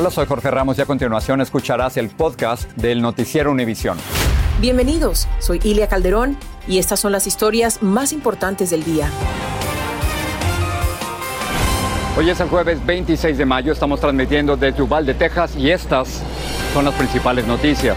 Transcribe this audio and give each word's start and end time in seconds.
Hola, 0.00 0.12
soy 0.12 0.26
Jorge 0.26 0.48
Ramos 0.48 0.78
y 0.78 0.80
a 0.80 0.86
continuación 0.86 1.40
escucharás 1.40 1.96
el 1.96 2.08
podcast 2.08 2.70
del 2.76 3.02
Noticiero 3.02 3.50
Univisión. 3.50 3.98
Bienvenidos, 4.60 5.26
soy 5.40 5.58
Ilia 5.64 5.88
Calderón 5.88 6.36
y 6.68 6.78
estas 6.78 7.00
son 7.00 7.10
las 7.10 7.26
historias 7.26 7.82
más 7.82 8.12
importantes 8.12 8.70
del 8.70 8.84
día. 8.84 9.10
Hoy 12.16 12.30
es 12.30 12.38
el 12.38 12.48
jueves 12.48 12.78
26 12.86 13.36
de 13.38 13.44
mayo, 13.44 13.72
estamos 13.72 13.98
transmitiendo 13.98 14.56
desde 14.56 14.80
Uvalde, 14.82 15.14
Texas 15.14 15.56
y 15.56 15.68
estas 15.72 16.22
son 16.72 16.84
las 16.84 16.94
principales 16.94 17.48
noticias. 17.48 17.96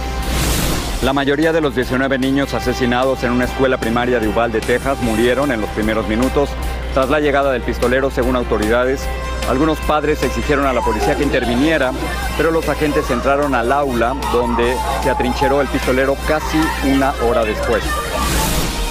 La 1.03 1.13
mayoría 1.13 1.53
de 1.53 1.61
los 1.61 1.75
19 1.75 2.17
niños 2.17 2.55
asesinados 2.55 3.23
en 3.23 3.31
una 3.31 3.45
escuela 3.45 3.79
primaria 3.79 4.19
de 4.19 4.27
Uvalde, 4.27 4.59
Texas, 4.59 4.99
murieron 5.03 5.51
en 5.51 5.61
los 5.61 5.69
primeros 5.69 6.07
minutos 6.07 6.49
tras 6.95 7.11
la 7.11 7.19
llegada 7.19 7.51
del 7.51 7.61
pistolero, 7.61 8.09
según 8.09 8.35
autoridades. 8.35 9.07
Algunos 9.51 9.79
padres 9.79 10.23
exigieron 10.23 10.65
a 10.65 10.71
la 10.71 10.79
policía 10.79 11.13
que 11.13 11.23
interviniera, 11.23 11.91
pero 12.37 12.51
los 12.51 12.69
agentes 12.69 13.11
entraron 13.11 13.53
al 13.53 13.69
aula 13.73 14.15
donde 14.31 14.77
se 15.03 15.09
atrincheró 15.09 15.59
el 15.59 15.67
pistolero 15.67 16.15
casi 16.25 16.57
una 16.89 17.13
hora 17.27 17.43
después. 17.43 17.83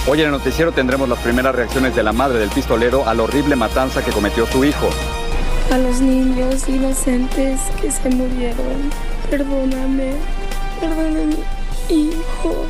Hoy 0.07 0.21
en 0.21 0.27
el 0.27 0.33
noticiero 0.33 0.71
tendremos 0.71 1.09
las 1.09 1.19
primeras 1.21 1.55
reacciones 1.55 1.97
de 1.97 2.03
la 2.03 2.13
madre 2.13 2.39
del 2.41 2.51
pistolero 2.51 3.09
a 3.09 3.15
la 3.15 3.23
horrible 3.23 3.57
matanza 3.57 4.05
que 4.05 4.13
cometió 4.13 4.45
su 4.45 4.63
hijo. 4.63 4.91
A 5.73 5.79
los 5.79 6.03
niños 6.03 6.69
inocentes 6.69 7.59
que 7.81 7.91
se 7.91 8.11
murieron, 8.11 8.91
perdóname, 9.31 10.13
perdóname, 10.79 11.37
hijo. 11.89 12.67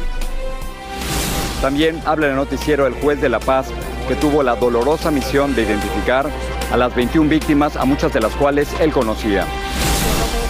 También 1.60 2.00
habla 2.06 2.26
en 2.26 2.32
el 2.34 2.38
noticiero 2.38 2.86
el 2.86 2.94
juez 2.94 3.20
de 3.20 3.28
La 3.28 3.40
Paz, 3.40 3.66
que 4.06 4.14
tuvo 4.14 4.44
la 4.44 4.54
dolorosa 4.54 5.10
misión 5.10 5.56
de 5.56 5.62
identificar 5.62 6.30
a 6.70 6.76
las 6.76 6.94
21 6.94 7.28
víctimas, 7.28 7.76
a 7.76 7.84
muchas 7.84 8.12
de 8.12 8.20
las 8.20 8.34
cuales 8.34 8.68
él 8.80 8.92
conocía. 8.92 9.44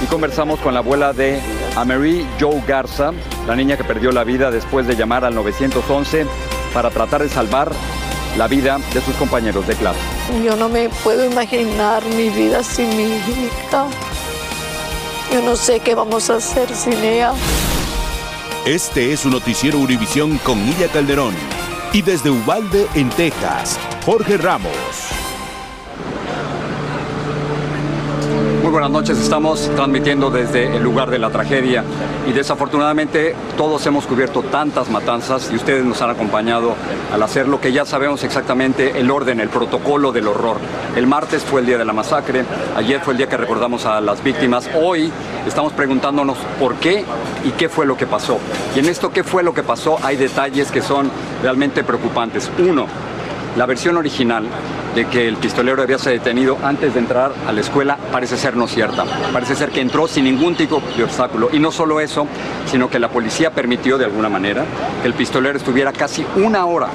Y 0.02 0.06
conversamos 0.06 0.60
con 0.60 0.74
la 0.74 0.80
abuela 0.80 1.12
de 1.12 1.40
Amery 1.76 2.26
Joe 2.40 2.62
Garza, 2.66 3.12
la 3.46 3.56
niña 3.56 3.76
que 3.76 3.84
perdió 3.84 4.12
la 4.12 4.24
vida 4.24 4.50
después 4.50 4.86
de 4.86 4.96
llamar 4.96 5.24
al 5.24 5.34
911 5.34 6.26
para 6.72 6.90
tratar 6.90 7.22
de 7.22 7.28
salvar 7.28 7.70
la 8.36 8.46
vida 8.48 8.78
de 8.94 9.00
sus 9.00 9.14
compañeros 9.16 9.66
de 9.66 9.74
clase. 9.74 9.98
Yo 10.44 10.56
no 10.56 10.68
me 10.68 10.88
puedo 10.88 11.24
imaginar 11.24 12.04
mi 12.06 12.30
vida 12.30 12.62
sin 12.62 12.96
mi 12.96 13.04
hijita. 13.04 13.86
Yo 15.32 15.42
no 15.42 15.56
sé 15.56 15.80
qué 15.80 15.94
vamos 15.94 16.30
a 16.30 16.36
hacer 16.36 16.74
sin 16.74 16.94
ella. 16.94 17.32
Este 18.64 19.12
es 19.12 19.20
su 19.20 19.30
noticiero 19.30 19.78
Univisión 19.78 20.38
con 20.38 20.58
Ilia 20.58 20.88
Calderón. 20.88 21.34
Y 21.92 22.02
desde 22.02 22.30
Uvalde, 22.30 22.86
en 22.94 23.10
Texas, 23.10 23.78
Jorge 24.04 24.36
Ramos. 24.36 25.19
Buenas 28.70 28.90
noches, 28.92 29.18
estamos 29.18 29.68
transmitiendo 29.74 30.30
desde 30.30 30.76
el 30.76 30.84
lugar 30.84 31.10
de 31.10 31.18
la 31.18 31.30
tragedia 31.30 31.82
y 32.28 32.32
desafortunadamente 32.32 33.34
todos 33.56 33.84
hemos 33.86 34.06
cubierto 34.06 34.44
tantas 34.44 34.88
matanzas 34.88 35.50
y 35.52 35.56
ustedes 35.56 35.84
nos 35.84 36.00
han 36.02 36.10
acompañado 36.10 36.76
al 37.12 37.20
hacer 37.20 37.48
lo 37.48 37.60
que 37.60 37.72
ya 37.72 37.84
sabemos 37.84 38.22
exactamente 38.22 39.00
el 39.00 39.10
orden, 39.10 39.40
el 39.40 39.48
protocolo 39.48 40.12
del 40.12 40.28
horror. 40.28 40.58
El 40.94 41.08
martes 41.08 41.42
fue 41.42 41.62
el 41.62 41.66
día 41.66 41.78
de 41.78 41.84
la 41.84 41.92
masacre, 41.92 42.44
ayer 42.76 43.00
fue 43.00 43.14
el 43.14 43.18
día 43.18 43.28
que 43.28 43.36
recordamos 43.36 43.86
a 43.86 44.00
las 44.00 44.22
víctimas, 44.22 44.70
hoy 44.80 45.10
estamos 45.48 45.72
preguntándonos 45.72 46.38
por 46.60 46.76
qué 46.76 47.04
y 47.44 47.50
qué 47.50 47.68
fue 47.68 47.86
lo 47.86 47.96
que 47.96 48.06
pasó. 48.06 48.38
Y 48.76 48.78
en 48.78 48.86
esto 48.86 49.10
qué 49.10 49.24
fue 49.24 49.42
lo 49.42 49.52
que 49.52 49.64
pasó 49.64 49.98
hay 50.00 50.16
detalles 50.16 50.70
que 50.70 50.80
son 50.80 51.10
realmente 51.42 51.82
preocupantes. 51.82 52.48
Uno, 52.58 52.86
la 53.56 53.66
versión 53.66 53.96
original 53.96 54.44
de 54.94 55.06
que 55.06 55.28
el 55.28 55.36
pistolero 55.36 55.82
había 55.82 55.98
sido 55.98 56.12
detenido 56.12 56.58
antes 56.62 56.94
de 56.94 57.00
entrar 57.00 57.32
a 57.46 57.52
la 57.52 57.60
escuela 57.60 57.96
parece 58.10 58.36
ser 58.36 58.56
no 58.56 58.66
cierta. 58.66 59.04
Parece 59.32 59.54
ser 59.54 59.70
que 59.70 59.80
entró 59.80 60.08
sin 60.08 60.24
ningún 60.24 60.54
tipo 60.54 60.82
de 60.96 61.04
obstáculo. 61.04 61.48
Y 61.52 61.58
no 61.58 61.70
solo 61.70 62.00
eso, 62.00 62.26
sino 62.66 62.88
que 62.90 62.98
la 62.98 63.08
policía 63.08 63.50
permitió 63.50 63.98
de 63.98 64.04
alguna 64.04 64.28
manera 64.28 64.64
que 65.02 65.08
el 65.08 65.14
pistolero 65.14 65.56
estuviera 65.56 65.92
casi 65.92 66.24
una 66.36 66.66
hora 66.66 66.88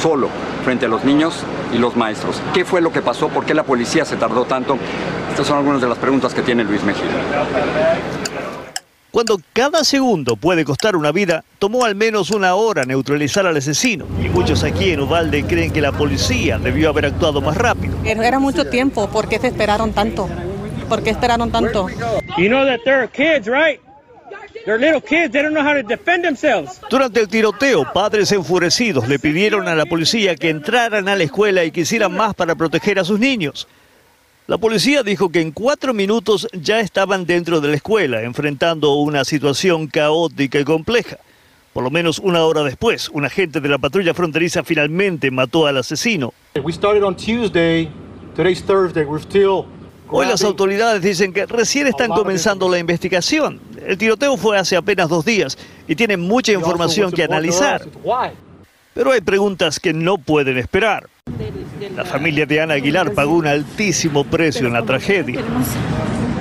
solo 0.00 0.28
frente 0.64 0.86
a 0.86 0.88
los 0.88 1.04
niños 1.04 1.42
y 1.72 1.78
los 1.78 1.96
maestros. 1.96 2.40
¿Qué 2.52 2.64
fue 2.64 2.80
lo 2.80 2.92
que 2.92 3.02
pasó? 3.02 3.28
¿Por 3.28 3.44
qué 3.44 3.54
la 3.54 3.62
policía 3.62 4.04
se 4.04 4.16
tardó 4.16 4.44
tanto? 4.44 4.78
Estas 5.30 5.46
son 5.46 5.58
algunas 5.58 5.80
de 5.80 5.88
las 5.88 5.98
preguntas 5.98 6.34
que 6.34 6.42
tiene 6.42 6.64
Luis 6.64 6.82
Mejía. 6.82 7.04
Cuando 9.10 9.40
cada 9.52 9.82
segundo 9.82 10.36
puede 10.36 10.64
costar 10.64 10.94
una 10.94 11.10
vida, 11.10 11.44
tomó 11.58 11.84
al 11.84 11.96
menos 11.96 12.30
una 12.30 12.54
hora 12.54 12.84
neutralizar 12.84 13.44
al 13.44 13.56
asesino. 13.56 14.06
Y 14.24 14.28
muchos 14.28 14.62
aquí 14.62 14.90
en 14.90 15.00
Uvalde 15.00 15.44
creen 15.44 15.72
que 15.72 15.80
la 15.80 15.90
policía 15.90 16.58
debió 16.58 16.90
haber 16.90 17.06
actuado 17.06 17.40
más 17.40 17.56
rápido. 17.56 17.94
Era 18.04 18.38
mucho 18.38 18.66
tiempo. 18.66 19.08
¿Por 19.08 19.28
qué 19.28 19.40
se 19.40 19.48
esperaron 19.48 19.92
tanto? 19.92 20.28
¿Por 20.88 21.02
qué 21.02 21.10
esperaron 21.10 21.50
tanto? 21.50 21.88
You 22.38 22.48
know 22.48 22.64
that 22.64 22.80
they're 22.84 23.08
kids, 23.08 23.46
right? 23.46 23.80
They're 24.64 24.78
little 24.78 25.00
kids. 25.00 25.32
They 25.32 25.42
don't 25.42 25.54
know 25.54 25.64
how 25.64 25.74
to 25.74 25.82
defend 25.82 26.24
themselves. 26.24 26.80
Durante 26.88 27.20
el 27.20 27.28
tiroteo, 27.28 27.92
padres 27.92 28.30
enfurecidos 28.30 29.08
le 29.08 29.18
pidieron 29.18 29.66
a 29.66 29.74
la 29.74 29.86
policía 29.86 30.36
que 30.36 30.50
entraran 30.50 31.08
a 31.08 31.16
la 31.16 31.24
escuela 31.24 31.64
y 31.64 31.72
que 31.72 31.80
hicieran 31.80 32.12
más 32.12 32.34
para 32.34 32.54
proteger 32.54 33.00
a 33.00 33.04
sus 33.04 33.18
niños. 33.18 33.66
La 34.50 34.58
policía 34.58 35.04
dijo 35.04 35.28
que 35.28 35.40
en 35.40 35.52
cuatro 35.52 35.94
minutos 35.94 36.48
ya 36.52 36.80
estaban 36.80 37.24
dentro 37.24 37.60
de 37.60 37.68
la 37.68 37.76
escuela, 37.76 38.22
enfrentando 38.22 38.94
una 38.94 39.24
situación 39.24 39.86
caótica 39.86 40.58
y 40.58 40.64
compleja. 40.64 41.18
Por 41.72 41.84
lo 41.84 41.90
menos 41.92 42.18
una 42.18 42.44
hora 42.44 42.64
después, 42.64 43.10
un 43.10 43.24
agente 43.24 43.60
de 43.60 43.68
la 43.68 43.78
patrulla 43.78 44.12
fronteriza 44.12 44.64
finalmente 44.64 45.30
mató 45.30 45.68
al 45.68 45.76
asesino. 45.76 46.34
We 46.64 46.72
started 46.72 47.04
on 47.04 47.14
Tuesday. 47.14 47.88
Today's 48.34 48.60
Thursday. 48.60 49.04
We're 49.04 49.22
still 49.22 49.66
Hoy 50.08 50.26
las 50.26 50.42
autoridades 50.42 51.00
dicen 51.00 51.32
que 51.32 51.46
recién 51.46 51.86
están 51.86 52.10
comenzando 52.10 52.68
la 52.68 52.80
investigación. 52.80 53.60
El 53.86 53.96
tiroteo 53.98 54.36
fue 54.36 54.58
hace 54.58 54.74
apenas 54.74 55.08
dos 55.08 55.24
días 55.24 55.56
y 55.86 55.94
tienen 55.94 56.22
mucha 56.22 56.50
información 56.50 57.12
que 57.12 57.22
analizar. 57.22 57.82
Pero 58.94 59.12
hay 59.12 59.20
preguntas 59.20 59.78
que 59.78 59.92
no 59.92 60.18
pueden 60.18 60.58
esperar. 60.58 61.08
La 62.00 62.06
familia 62.06 62.46
de 62.46 62.58
Ana 62.58 62.74
Aguilar 62.74 63.12
pagó 63.12 63.34
un 63.34 63.46
altísimo 63.46 64.24
precio 64.24 64.66
en 64.66 64.72
la 64.72 64.82
tragedia. 64.82 65.42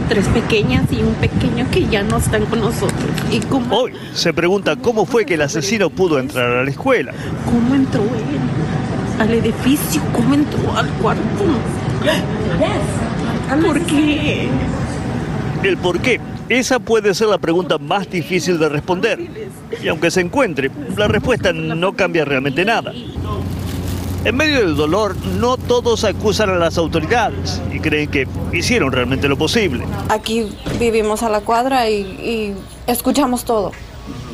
Tres 0.08 0.26
pequeñas 0.30 0.86
y 0.90 1.04
un 1.04 1.14
pequeño 1.16 1.70
que 1.70 1.86
ya 1.86 2.02
no 2.02 2.16
están 2.16 2.46
con 2.46 2.62
nosotros. 2.62 3.12
¿Y 3.30 3.42
cómo, 3.42 3.76
Hoy 3.76 3.92
se 4.14 4.32
pregunta 4.32 4.78
cómo 4.78 5.06
fue 5.06 5.26
que 5.26 5.34
el 5.34 5.42
asesino 5.42 5.90
pudo 5.90 6.18
entrar 6.18 6.50
a 6.50 6.64
la 6.64 6.70
escuela. 6.70 7.12
cómo 7.44 7.76
entró 7.76 8.04
él 8.04 9.20
al 9.22 9.32
edificio? 9.34 10.02
¿Cómo 10.14 10.34
entró 10.34 10.78
al 10.78 10.88
cuarto? 10.92 11.24
¿Por 13.62 13.82
qué? 13.82 14.48
El 15.64 15.76
por 15.76 16.00
qué. 16.00 16.22
Esa 16.48 16.80
puede 16.80 17.14
ser 17.14 17.28
la 17.28 17.38
pregunta 17.38 17.78
más 17.80 18.10
difícil 18.10 18.58
de 18.60 18.70
responder. 18.70 19.20
Y 19.84 19.90
aunque 19.90 20.10
se 20.10 20.22
encuentre, 20.22 20.72
la 20.96 21.10
respuesta 21.10 21.52
no 21.52 21.98
cambia 21.98 22.24
realmente 22.24 22.64
nada. 22.64 22.94
En 24.26 24.36
medio 24.36 24.60
del 24.60 24.76
dolor, 24.76 25.16
no 25.40 25.56
todos 25.56 26.04
acusan 26.04 26.50
a 26.50 26.56
las 26.56 26.78
autoridades 26.78 27.62
y 27.72 27.80
creen 27.80 28.12
que 28.12 28.28
hicieron 28.52 28.92
realmente 28.92 29.30
lo 29.30 29.38
posible. 29.38 29.86
Aquí 30.10 30.46
vivimos 30.78 31.24
a 31.24 31.30
la 31.30 31.40
cuadra 31.40 31.90
y, 31.90 32.02
y 32.02 32.54
escuchamos 32.86 33.46
todo, 33.46 33.72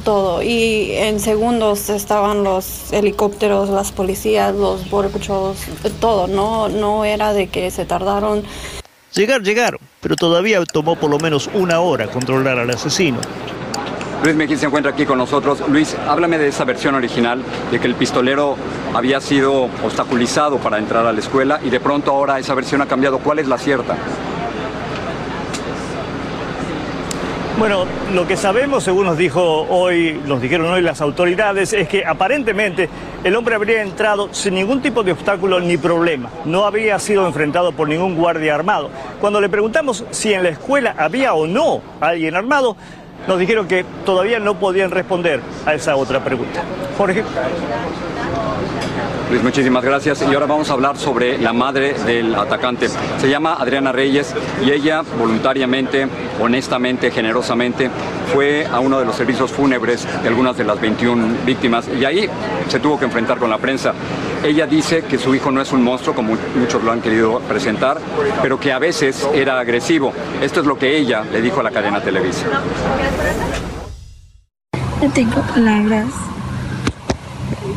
todo. 0.03 0.41
Y 0.41 0.91
en 0.93 1.19
segundos 1.19 1.89
estaban 1.89 2.43
los 2.43 2.91
helicópteros, 2.91 3.69
las 3.69 3.91
policías, 3.91 4.55
los 4.55 4.89
border 4.89 5.11
patrols, 5.11 5.59
todo. 5.99 6.25
No, 6.25 6.67
no 6.67 7.05
era 7.05 7.33
de 7.33 7.47
que 7.47 7.69
se 7.69 7.85
tardaron. 7.85 8.41
Llegar, 9.13 9.43
llegaron, 9.43 9.79
pero 10.01 10.15
todavía 10.15 10.65
tomó 10.65 10.95
por 10.95 11.11
lo 11.11 11.19
menos 11.19 11.47
una 11.53 11.79
hora 11.79 12.07
controlar 12.07 12.57
al 12.57 12.71
asesino. 12.71 13.19
Luis 14.23 14.35
Mejía 14.35 14.57
se 14.57 14.65
encuentra 14.65 14.91
aquí 14.91 15.05
con 15.05 15.19
nosotros. 15.19 15.59
Luis, 15.69 15.95
háblame 16.07 16.39
de 16.39 16.47
esa 16.47 16.63
versión 16.65 16.95
original, 16.95 17.43
de 17.69 17.79
que 17.79 17.85
el 17.85 17.93
pistolero 17.93 18.57
había 18.95 19.19
sido 19.19 19.63
obstaculizado 19.83 20.57
para 20.57 20.77
entrar 20.77 21.05
a 21.05 21.11
la 21.11 21.19
escuela 21.19 21.59
y 21.61 21.69
de 21.69 21.81
pronto 21.81 22.11
ahora 22.11 22.39
esa 22.39 22.55
versión 22.55 22.81
ha 22.81 22.85
cambiado. 22.85 23.19
¿Cuál 23.19 23.39
es 23.39 23.47
la 23.47 23.57
cierta? 23.57 23.97
Bueno, 27.59 27.85
lo 28.13 28.27
que 28.27 28.35
sabemos, 28.35 28.83
según 28.83 29.05
nos 29.05 29.17
dijo 29.17 29.41
hoy, 29.69 30.19
nos 30.25 30.41
dijeron 30.41 30.67
hoy 30.67 30.81
las 30.81 30.99
autoridades, 31.01 31.71
es 31.71 31.87
que 31.87 32.05
aparentemente 32.05 32.89
el 33.23 33.35
hombre 33.35 33.55
habría 33.55 33.81
entrado 33.81 34.29
sin 34.33 34.55
ningún 34.55 34.81
tipo 34.81 35.03
de 35.03 35.13
obstáculo 35.13 35.59
ni 35.59 35.77
problema. 35.77 36.29
No 36.45 36.65
había 36.65 36.99
sido 36.99 37.25
enfrentado 37.27 37.71
por 37.71 37.87
ningún 37.87 38.15
guardia 38.15 38.55
armado. 38.55 38.89
Cuando 39.21 39.39
le 39.39 39.49
preguntamos 39.49 40.05
si 40.11 40.33
en 40.33 40.43
la 40.43 40.49
escuela 40.49 40.95
había 40.97 41.33
o 41.33 41.47
no 41.47 41.81
alguien 42.01 42.35
armado, 42.35 42.75
nos 43.27 43.39
dijeron 43.39 43.67
que 43.67 43.85
todavía 44.05 44.39
no 44.39 44.55
podían 44.55 44.91
responder 44.91 45.41
a 45.65 45.73
esa 45.73 45.95
otra 45.95 46.23
pregunta. 46.23 46.61
Jorge. 46.97 47.23
Luis, 49.29 49.41
muchísimas 49.41 49.83
gracias. 49.83 50.21
Y 50.21 50.33
ahora 50.33 50.45
vamos 50.45 50.69
a 50.69 50.73
hablar 50.73 50.97
sobre 50.97 51.37
la 51.39 51.51
madre 51.51 51.93
del 52.05 52.35
atacante. 52.35 52.89
Se 53.17 53.27
llama 53.27 53.55
Adriana 53.55 53.91
Reyes 53.91 54.35
y 54.63 54.71
ella 54.71 55.01
voluntariamente, 55.17 56.07
honestamente, 56.39 57.09
generosamente, 57.09 57.89
fue 58.31 58.67
a 58.67 58.79
uno 58.79 58.99
de 58.99 59.05
los 59.05 59.15
servicios 59.15 59.51
fúnebres 59.51 60.07
de 60.21 60.27
algunas 60.27 60.55
de 60.57 60.63
las 60.63 60.79
21 60.79 61.37
víctimas 61.43 61.87
y 61.99 62.05
ahí 62.05 62.29
se 62.67 62.79
tuvo 62.79 62.99
que 62.99 63.05
enfrentar 63.05 63.39
con 63.39 63.49
la 63.49 63.57
prensa. 63.57 63.93
Ella 64.43 64.67
dice 64.67 65.03
que 65.03 65.17
su 65.17 65.33
hijo 65.33 65.49
no 65.49 65.59
es 65.59 65.71
un 65.71 65.83
monstruo, 65.83 66.13
como 66.13 66.37
muchos 66.55 66.83
lo 66.83 66.91
han 66.91 67.01
querido 67.01 67.39
presentar, 67.39 67.97
pero 68.43 68.59
que 68.59 68.71
a 68.71 68.77
veces 68.77 69.27
era 69.33 69.59
agresivo. 69.59 70.13
Esto 70.39 70.59
es 70.59 70.67
lo 70.67 70.77
que 70.77 70.95
ella 70.95 71.23
le 71.31 71.41
dijo 71.41 71.61
a 71.61 71.63
la 71.63 71.71
cadena 71.71 71.99
Televisa. 71.99 72.45
No 75.01 75.09
tengo 75.11 75.41
palabras. 75.41 76.34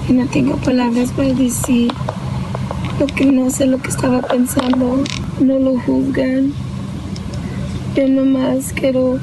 No 0.09 0.25
tengo 0.27 0.57
palabras 0.57 1.11
para 1.11 1.35
decir 1.35 1.93
lo 2.99 3.07
que 3.07 3.27
no 3.27 3.51
sé 3.51 3.67
lo 3.67 3.77
que 3.77 3.91
estaba 3.91 4.23
pensando. 4.23 5.05
No 5.39 5.59
lo 5.59 5.79
juzgan. 5.81 6.55
Yo 7.95 8.09
nomás 8.09 8.73
quiero 8.73 9.19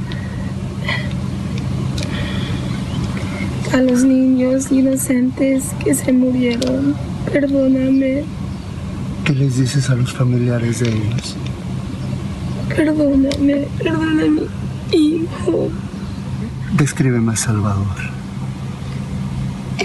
a 3.74 3.78
los 3.82 4.04
niños 4.04 4.72
inocentes 4.72 5.72
que 5.84 5.96
se 5.96 6.14
murieron. 6.14 6.96
Perdóname. 7.34 8.24
¿Qué 9.26 9.34
les 9.34 9.58
dices 9.58 9.90
a 9.90 9.96
los 9.96 10.14
familiares 10.14 10.82
de 10.82 10.90
ellos? 10.90 11.36
Perdóname. 12.76 13.68
Perdóname, 13.80 14.42
hijo. 14.92 15.70
Descríbeme 16.78 17.34
a 17.34 17.36
Salvador. 17.36 18.15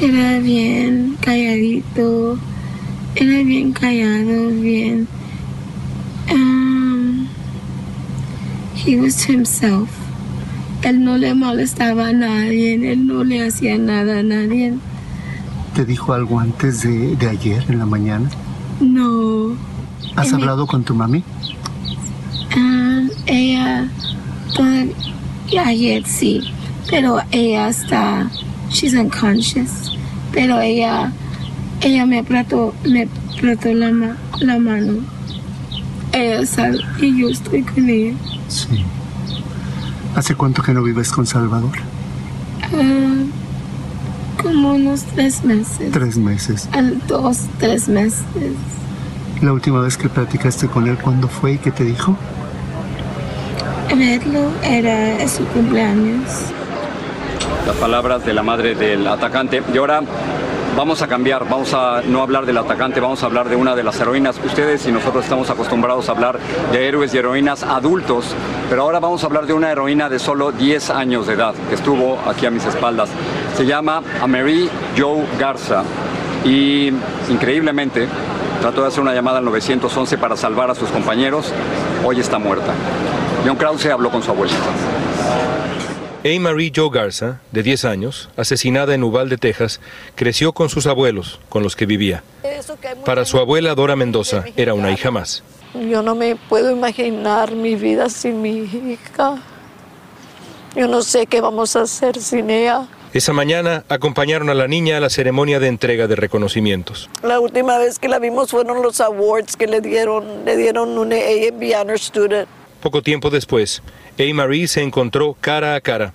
Era 0.00 0.38
bien 0.38 1.16
calladito. 1.20 2.38
Era 3.16 3.42
bien 3.42 3.72
callado, 3.72 4.48
bien. 4.60 5.06
Um, 6.30 7.28
he 8.74 8.96
was 8.98 9.16
to 9.26 9.32
himself. 9.32 9.88
Él 10.82 11.04
no 11.04 11.18
le 11.18 11.34
molestaba 11.34 12.08
a 12.08 12.12
nadie, 12.12 12.74
él 12.74 13.06
no 13.06 13.22
le 13.22 13.46
hacía 13.46 13.76
nada 13.76 14.20
a 14.20 14.22
nadie. 14.22 14.74
¿Te 15.74 15.84
dijo 15.84 16.14
algo 16.14 16.40
antes 16.40 16.82
de, 16.82 17.16
de 17.16 17.28
ayer 17.28 17.62
en 17.68 17.78
la 17.78 17.86
mañana? 17.86 18.30
No. 18.80 19.54
¿Has 20.16 20.32
hablado 20.32 20.66
con 20.66 20.82
tu 20.82 20.94
mami? 20.94 21.22
Um, 22.56 23.10
ella, 23.26 23.88
todavía, 24.54 24.94
ayer 25.66 26.04
sí, 26.06 26.40
pero 26.88 27.20
ella 27.30 27.68
está, 27.68 28.30
she's 28.70 28.94
unconscious, 28.94 29.89
pero 30.32 30.60
ella, 30.60 31.12
ella 31.80 32.06
me 32.06 32.18
apretó, 32.20 32.74
me 32.88 33.08
apretó 33.36 33.72
la, 33.74 33.90
ma- 33.92 34.16
la 34.40 34.58
mano. 34.58 34.94
Ella 36.12 36.44
sabe 36.46 36.78
y 37.00 37.20
yo 37.20 37.28
estoy 37.28 37.62
con 37.62 37.88
ella. 37.88 38.16
Sí. 38.48 38.84
¿Hace 40.14 40.34
cuánto 40.34 40.62
que 40.62 40.72
no 40.74 40.82
vives 40.82 41.10
con 41.12 41.26
Salvador? 41.26 41.70
Ah, 42.62 43.22
como 44.42 44.74
unos 44.74 45.02
tres 45.14 45.44
meses. 45.44 45.92
Tres 45.92 46.16
meses. 46.16 46.68
Ah, 46.72 46.82
Dos, 47.06 47.42
tres 47.58 47.88
meses. 47.88 48.22
La 49.40 49.52
última 49.52 49.80
vez 49.80 49.96
que 49.96 50.08
platicaste 50.08 50.66
con 50.66 50.86
él, 50.88 50.98
¿cuándo 50.98 51.28
fue 51.28 51.52
y 51.54 51.58
qué 51.58 51.70
te 51.70 51.84
dijo? 51.84 52.16
Verlo 53.96 54.50
era 54.62 55.26
su 55.28 55.44
cumpleaños. 55.46 56.22
Las 57.70 57.78
palabras 57.78 58.26
de 58.26 58.34
la 58.34 58.42
madre 58.42 58.74
del 58.74 59.06
atacante. 59.06 59.62
Y 59.72 59.78
ahora 59.78 60.02
vamos 60.76 61.02
a 61.02 61.06
cambiar, 61.06 61.48
vamos 61.48 61.72
a 61.72 62.02
no 62.04 62.20
hablar 62.20 62.44
del 62.44 62.58
atacante, 62.58 62.98
vamos 62.98 63.22
a 63.22 63.26
hablar 63.26 63.48
de 63.48 63.54
una 63.54 63.76
de 63.76 63.84
las 63.84 64.00
heroínas. 64.00 64.40
Ustedes 64.44 64.88
y 64.88 64.90
nosotros 64.90 65.22
estamos 65.22 65.50
acostumbrados 65.50 66.08
a 66.08 66.12
hablar 66.12 66.40
de 66.72 66.88
héroes 66.88 67.14
y 67.14 67.18
heroínas 67.18 67.62
adultos, 67.62 68.34
pero 68.68 68.82
ahora 68.82 68.98
vamos 68.98 69.22
a 69.22 69.28
hablar 69.28 69.46
de 69.46 69.52
una 69.52 69.70
heroína 69.70 70.08
de 70.08 70.18
solo 70.18 70.50
10 70.50 70.90
años 70.90 71.28
de 71.28 71.34
edad 71.34 71.54
que 71.68 71.76
estuvo 71.76 72.18
aquí 72.26 72.44
a 72.44 72.50
mis 72.50 72.64
espaldas. 72.64 73.08
Se 73.56 73.64
llama 73.64 74.02
Amerie 74.20 74.68
Joe 74.98 75.24
Garza 75.38 75.84
y 76.44 76.88
increíblemente 77.28 78.08
trató 78.60 78.82
de 78.82 78.88
hacer 78.88 79.00
una 79.00 79.14
llamada 79.14 79.38
al 79.38 79.44
911 79.44 80.18
para 80.18 80.36
salvar 80.36 80.72
a 80.72 80.74
sus 80.74 80.88
compañeros. 80.90 81.52
Hoy 82.04 82.18
está 82.18 82.40
muerta. 82.40 82.72
John 83.46 83.56
Krause 83.56 83.86
habló 83.86 84.10
con 84.10 84.24
su 84.24 84.32
abuelita. 84.32 84.58
A. 86.22 86.38
Marie 86.38 86.70
Jo 86.74 86.90
Garza, 86.90 87.40
de 87.50 87.62
10 87.62 87.86
años, 87.86 88.28
asesinada 88.36 88.94
en 88.94 89.02
Uvalde, 89.02 89.38
Texas, 89.38 89.80
creció 90.16 90.52
con 90.52 90.68
sus 90.68 90.86
abuelos, 90.86 91.40
con 91.48 91.62
los 91.62 91.76
que 91.76 91.86
vivía. 91.86 92.22
Para 93.06 93.24
su 93.24 93.38
abuela 93.38 93.74
Dora 93.74 93.96
Mendoza, 93.96 94.44
era 94.56 94.74
una 94.74 94.92
hija 94.92 95.10
más. 95.10 95.42
Yo 95.72 96.02
no 96.02 96.14
me 96.14 96.36
puedo 96.36 96.70
imaginar 96.70 97.52
mi 97.52 97.74
vida 97.74 98.10
sin 98.10 98.42
mi 98.42 98.58
hija. 98.58 99.38
Yo 100.76 100.88
no 100.88 101.00
sé 101.00 101.26
qué 101.26 101.40
vamos 101.40 101.74
a 101.76 101.82
hacer 101.82 102.20
sin 102.20 102.50
ella. 102.50 102.86
Esa 103.14 103.32
mañana 103.32 103.84
acompañaron 103.88 104.50
a 104.50 104.54
la 104.54 104.68
niña 104.68 104.98
a 104.98 105.00
la 105.00 105.08
ceremonia 105.08 105.58
de 105.58 105.68
entrega 105.68 106.06
de 106.06 106.16
reconocimientos. 106.16 107.08
La 107.22 107.40
última 107.40 107.78
vez 107.78 107.98
que 107.98 108.08
la 108.08 108.18
vimos 108.18 108.50
fueron 108.50 108.82
los 108.82 109.00
awards 109.00 109.56
que 109.56 109.66
le 109.66 109.80
dieron. 109.80 110.44
Le 110.44 110.56
dieron 110.56 110.98
un 110.98 111.12
A&B 111.12 111.74
Honor 111.76 111.98
Student. 111.98 112.59
Poco 112.82 113.02
tiempo 113.02 113.28
después, 113.28 113.82
A. 114.18 114.34
Marie 114.34 114.66
se 114.66 114.80
encontró 114.82 115.36
cara 115.38 115.74
a 115.74 115.80
cara 115.82 116.14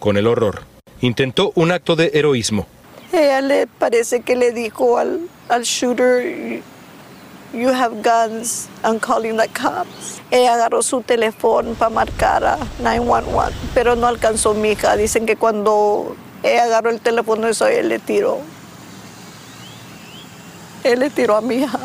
con 0.00 0.16
el 0.16 0.26
horror. 0.26 0.62
Intentó 1.00 1.52
un 1.54 1.70
acto 1.70 1.94
de 1.94 2.10
heroísmo. 2.14 2.66
Ella 3.12 3.40
le 3.40 3.66
parece 3.66 4.20
que 4.20 4.34
le 4.34 4.50
dijo 4.50 4.98
al, 4.98 5.20
al 5.48 5.62
shooter, 5.62 6.62
you 7.52 7.68
have 7.68 8.02
guns, 8.02 8.68
I'm 8.84 8.98
calling 8.98 9.36
the 9.36 9.48
cops. 9.48 10.20
Ella 10.32 10.54
agarró 10.54 10.82
su 10.82 11.00
teléfono 11.02 11.74
para 11.74 11.90
marcar 11.90 12.44
a 12.44 12.58
911, 12.82 13.52
pero 13.72 13.94
no 13.94 14.08
alcanzó 14.08 14.52
mi 14.54 14.70
hija. 14.70 14.96
Dicen 14.96 15.26
que 15.26 15.36
cuando 15.36 16.16
ella 16.42 16.64
agarró 16.64 16.90
el 16.90 17.00
teléfono, 17.00 17.46
eso 17.46 17.66
él 17.68 17.88
le 17.88 18.00
tiró. 18.00 18.38
Él 20.82 21.00
le 21.00 21.10
tiró 21.10 21.36
a 21.36 21.40
mi 21.40 21.56
hija. 21.56 21.78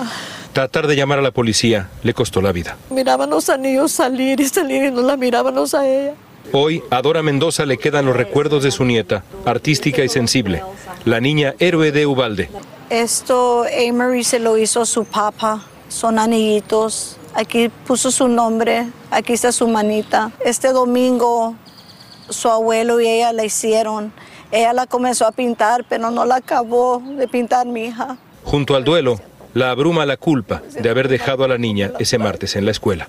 Tratar 0.55 0.87
de 0.87 0.95
llamar 0.95 1.19
a 1.19 1.21
la 1.21 1.31
policía 1.31 1.89
le 2.01 2.13
costó 2.13 2.41
la 2.41 2.53
vida. 2.53 2.77
Mirábamos 2.89 3.49
a 3.49 3.57
niños 3.57 3.91
salir 3.91 4.39
y 4.39 4.47
salir 4.47 4.85
y 4.85 4.89
nos 4.89 5.03
la 5.03 5.17
mirábamos 5.17 5.73
a 5.73 5.85
ella. 5.85 6.13
Hoy 6.53 6.81
a 6.89 7.01
Dora 7.01 7.21
Mendoza 7.21 7.65
le 7.65 7.77
quedan 7.77 8.05
los 8.05 8.15
recuerdos 8.15 8.63
de 8.63 8.71
su 8.71 8.85
nieta, 8.85 9.25
artística 9.43 10.01
y 10.01 10.07
sensible, 10.07 10.63
la 11.03 11.19
niña 11.19 11.55
héroe 11.59 11.91
de 11.91 12.05
Ubalde. 12.05 12.49
Esto 12.89 13.65
Amory 13.65 14.23
se 14.23 14.39
lo 14.39 14.57
hizo 14.57 14.79
a 14.79 14.85
su 14.85 15.03
papá. 15.03 15.61
Son 15.89 16.17
anillitos. 16.17 17.17
Aquí 17.33 17.69
puso 17.85 18.09
su 18.09 18.29
nombre. 18.29 18.87
Aquí 19.11 19.33
está 19.33 19.51
su 19.51 19.67
manita. 19.67 20.31
Este 20.45 20.69
domingo 20.69 21.53
su 22.29 22.49
abuelo 22.49 23.01
y 23.01 23.09
ella 23.09 23.33
la 23.33 23.43
hicieron. 23.43 24.13
Ella 24.53 24.71
la 24.71 24.87
comenzó 24.87 25.27
a 25.27 25.33
pintar, 25.33 25.83
pero 25.89 26.11
no 26.11 26.23
la 26.23 26.35
acabó 26.35 27.03
de 27.17 27.27
pintar 27.27 27.67
mi 27.67 27.87
hija. 27.87 28.15
Junto 28.45 28.75
al 28.75 28.85
duelo, 28.85 29.19
la 29.55 29.71
abruma 29.71 30.05
la 30.05 30.17
culpa 30.17 30.61
de 30.69 30.89
haber 30.89 31.07
dejado 31.07 31.45
a 31.45 31.47
la 31.47 31.57
niña 31.57 31.93
ese 31.97 32.17
martes 32.19 32.57
en 32.57 32.65
la 32.65 32.71
escuela. 32.71 33.07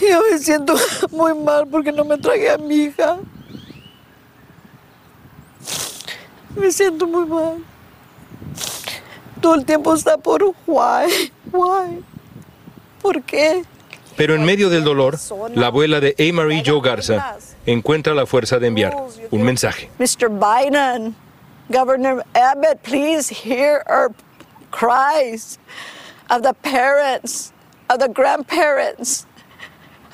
Yo 0.00 0.22
me 0.30 0.38
siento 0.38 0.74
muy 1.10 1.34
mal 1.34 1.66
porque 1.66 1.90
no 1.90 2.04
me 2.04 2.16
tragué 2.16 2.50
a 2.50 2.58
mi 2.58 2.76
hija. 2.76 3.18
Me 6.56 6.70
siento 6.70 7.06
muy 7.08 7.26
mal. 7.26 7.56
Todo 9.40 9.56
el 9.56 9.64
tiempo 9.64 9.94
está 9.94 10.16
por 10.16 10.44
why, 10.66 11.32
why, 11.52 12.04
¿por 13.02 13.20
qué? 13.22 13.64
Pero 14.16 14.34
en 14.34 14.44
medio 14.44 14.70
del 14.70 14.84
dolor, 14.84 15.18
la 15.54 15.66
abuela 15.66 16.00
de 16.00 16.14
A. 16.18 16.32
Marie 16.32 16.62
Jo 16.64 16.80
Garza 16.80 17.36
encuentra 17.66 18.14
la 18.14 18.26
fuerza 18.26 18.60
de 18.60 18.68
enviar 18.68 18.96
un 19.30 19.42
mensaje. 19.42 19.90
Mr. 19.98 20.28
Biden, 20.28 21.16
Governor 21.68 22.24
Abbott, 22.34 22.78
please 22.82 23.28
hear 23.32 23.82
our 23.88 24.12
cries 24.70 25.58
of 26.30 26.42
the 26.42 26.52
parents, 26.54 27.52
of 27.90 27.98
the 28.00 28.08
grandparents, 28.08 29.26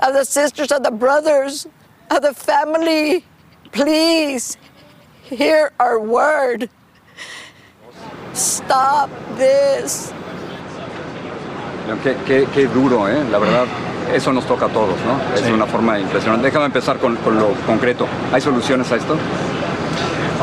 of 0.00 0.12
the 0.14 0.25
sisters, 0.25 0.70
of 0.73 0.82
the 0.82 0.90
brothers, 0.90 1.66
of 2.11 2.23
the 2.23 2.34
family. 2.34 3.25
Please 3.73 4.56
hear 5.25 5.73
our 5.80 5.99
word. 6.00 6.68
Stop 8.32 9.11
this. 9.37 10.12
Qué, 12.02 12.16
qué- 12.26 12.46
qué 12.54 12.66
duro, 12.66 13.06
¿eh? 13.08 13.23
La 13.30 13.38
verdad. 13.38 13.66
eso 14.12 14.32
nos 14.32 14.44
toca 14.46 14.66
a 14.66 14.68
todos, 14.68 14.96
¿no? 15.04 15.18
Es 15.34 15.42
una 15.50 15.66
forma 15.66 15.99
impresionante. 15.99 16.46
Déjame 16.46 16.66
empezar 16.66 16.99
con, 16.99 17.16
con 17.16 17.38
lo 17.38 17.52
concreto. 17.66 18.06
¿Hay 18.32 18.40
soluciones 18.40 18.90
a 18.92 18.96
esto? 18.96 19.16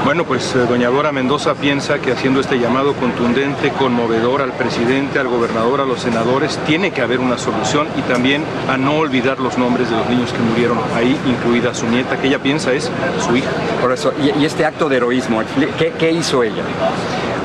Bueno, 0.03 0.25
pues 0.25 0.55
eh, 0.55 0.65
doña 0.67 0.89
Dora 0.89 1.11
Mendoza 1.11 1.53
piensa 1.53 1.99
que 1.99 2.11
haciendo 2.11 2.39
este 2.39 2.57
llamado 2.57 2.93
contundente, 2.95 3.69
conmovedor 3.71 4.41
al 4.41 4.51
presidente, 4.53 5.19
al 5.19 5.27
gobernador, 5.27 5.81
a 5.81 5.85
los 5.85 6.01
senadores, 6.01 6.57
tiene 6.65 6.91
que 6.91 7.01
haber 7.01 7.19
una 7.19 7.37
solución 7.37 7.87
y 7.97 8.01
también 8.01 8.43
a 8.67 8.77
no 8.77 8.95
olvidar 8.95 9.39
los 9.39 9.57
nombres 9.57 9.89
de 9.89 9.97
los 9.97 10.09
niños 10.09 10.31
que 10.33 10.39
murieron 10.39 10.79
ahí, 10.95 11.17
incluida 11.27 11.73
su 11.75 11.85
nieta, 11.87 12.17
que 12.17 12.27
ella 12.27 12.39
piensa 12.39 12.73
es 12.73 12.89
su 13.25 13.35
hija. 13.35 13.51
Por 13.79 13.91
eso, 13.91 14.11
y, 14.19 14.43
este 14.43 14.65
acto 14.65 14.89
de 14.89 14.97
heroísmo, 14.97 15.43
¿qué, 15.77 15.93
qué 15.97 16.11
hizo 16.11 16.41
ella? 16.41 16.63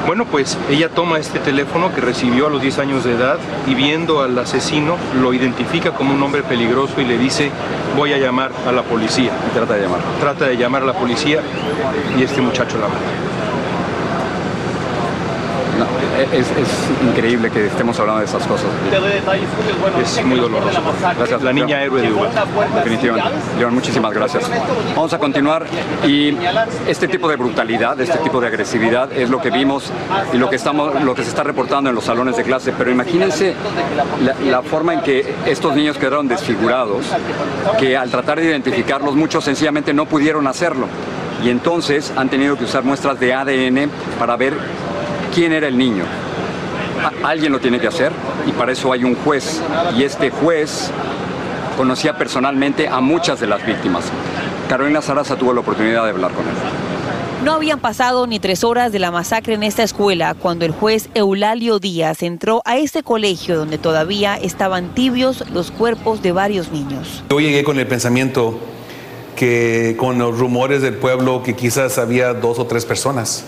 Bueno, 0.07 0.25
pues 0.25 0.57
ella 0.71 0.89
toma 0.89 1.19
este 1.19 1.41
teléfono 1.41 1.93
que 1.93 2.01
recibió 2.01 2.47
a 2.47 2.51
los 2.51 2.63
10 2.63 2.79
años 2.79 3.03
de 3.03 3.15
edad 3.15 3.39
y 3.67 3.75
viendo 3.75 4.23
al 4.23 4.39
asesino 4.39 4.97
lo 5.21 5.35
identifica 5.35 5.91
como 5.91 6.15
un 6.15 6.23
hombre 6.23 6.45
peligroso 6.45 7.01
y 7.01 7.05
le 7.05 7.19
dice 7.19 7.51
voy 7.97 8.13
a 8.13 8.19
llamar 8.19 8.53
a 8.69 8.73
la 8.73 8.83
policía. 8.83 9.33
Y 9.51 9.55
trata 9.55 9.75
de 9.75 9.83
llamar. 9.83 10.01
Trata 10.21 10.47
de 10.47 10.57
llamar 10.57 10.83
a 10.85 10.87
la 10.87 10.93
policía 10.93 11.41
y 12.17 12.23
este 12.23 12.41
muchacho 12.41 12.79
la 12.79 12.87
mata. 12.87 13.01
Es, 16.33 16.51
es, 16.51 17.07
increíble 17.07 17.51
que 17.51 17.67
estemos 17.67 17.99
hablando 17.99 18.21
de 18.21 18.27
esas 18.27 18.47
cosas. 18.47 18.67
Es 20.03 20.25
muy 20.25 20.39
doloroso. 20.39 20.81
Gracias. 21.17 21.43
La 21.43 21.53
niña 21.53 21.83
héroe 21.83 22.03
de 22.03 22.13
Uber. 22.13 22.31
Definitivamente. 22.75 23.31
León, 23.59 23.75
muchísimas 23.75 24.13
gracias. 24.13 24.51
Vamos 24.95 25.13
a 25.13 25.19
continuar 25.19 25.67
y 26.07 26.37
este 26.87 27.09
tipo 27.09 27.29
de 27.29 27.37
brutalidad, 27.37 28.01
este 28.01 28.19
tipo 28.19 28.41
de 28.41 28.49
agresividad 28.49 29.13
es 29.13 29.29
lo 29.29 29.41
que 29.41 29.51
vimos 29.51 29.91
y 30.33 30.37
lo 30.37 30.49
que, 30.49 30.57
estamos, 30.57 31.03
lo 31.03 31.15
que 31.15 31.23
se 31.23 31.29
está 31.29 31.43
reportando 31.43 31.91
en 31.91 31.97
los 31.97 32.05
salones 32.05 32.37
de 32.37 32.43
clase. 32.43 32.73
Pero 32.77 32.91
imagínense 32.91 33.55
la, 34.23 34.35
la 34.51 34.63
forma 34.63 34.95
en 34.95 35.01
que 35.01 35.35
estos 35.47 35.75
niños 35.75 35.99
quedaron 35.99 36.29
desfigurados, 36.29 37.07
que 37.79 37.97
al 37.97 38.11
tratar 38.11 38.41
de 38.41 38.47
identificarlos 38.47 39.15
muchos 39.15 39.45
sencillamente 39.45 39.93
no 39.93 40.07
pudieron 40.07 40.47
hacerlo. 40.47 40.87
Y 41.45 41.51
entonces 41.51 42.13
han 42.17 42.29
tenido 42.29 42.57
que 42.57 42.65
usar 42.65 42.83
muestras 42.83 43.21
de 43.21 43.35
ADN 43.35 43.91
para 44.19 44.37
ver 44.37 44.55
quién 45.37 45.53
era 45.53 45.69
el 45.69 45.77
niño. 45.77 46.05
Alguien 47.23 47.53
lo 47.53 47.61
tiene 47.61 47.79
que 47.79 47.87
hacer 47.87 48.11
y 48.47 48.53
para 48.53 48.73
eso 48.73 48.91
hay 48.91 49.05
un 49.05 49.15
juez. 49.17 49.61
Y 49.95 50.03
este 50.03 50.31
juez 50.31 50.91
conocía 51.77 52.17
personalmente 52.17 52.89
a 52.89 53.03
muchas 53.03 53.39
de 53.39 53.47
las 53.47 53.65
víctimas. 53.67 54.07
Carolina 54.67 55.03
Sarasa 55.03 55.37
tuvo 55.37 55.53
la 55.53 55.61
oportunidad 55.61 56.05
de 56.05 56.11
hablar 56.11 56.33
con 56.33 56.47
él. 56.47 56.55
No 57.45 57.53
habían 57.53 57.81
pasado 57.81 58.27
ni 58.27 58.41
tres 58.41 58.65
horas 58.65 58.93
de 58.93 58.99
la 58.99 59.11
masacre 59.11 59.53
en 59.53 59.63
esta 59.63 59.83
escuela 59.83 60.33
cuando 60.33 60.65
el 60.65 60.73
juez 60.73 61.11
Eulalio 61.13 61.81
Díaz 61.81 62.23
entró 62.23 62.63
a 62.65 62.79
este 62.79 63.03
colegio 63.03 63.59
donde 63.59 63.77
todavía 63.77 64.37
estaban 64.37 64.95
tibios 64.95 65.45
los 65.51 65.71
cuerpos 65.71 66.23
de 66.23 66.33
varios 66.33 66.73
niños. 66.73 67.23
Yo 67.29 67.41
llegué 67.41 67.63
con 67.63 67.79
el 67.79 67.87
pensamiento 67.87 68.59
que 69.37 69.97
con 69.99 70.17
los 70.17 70.39
rumores 70.39 70.81
del 70.81 70.95
pueblo 70.95 71.43
que 71.43 71.55
quizás 71.55 71.99
había 71.99 72.33
dos 72.33 72.59
o 72.59 72.67
tres 72.67 72.87
personas 72.87 73.45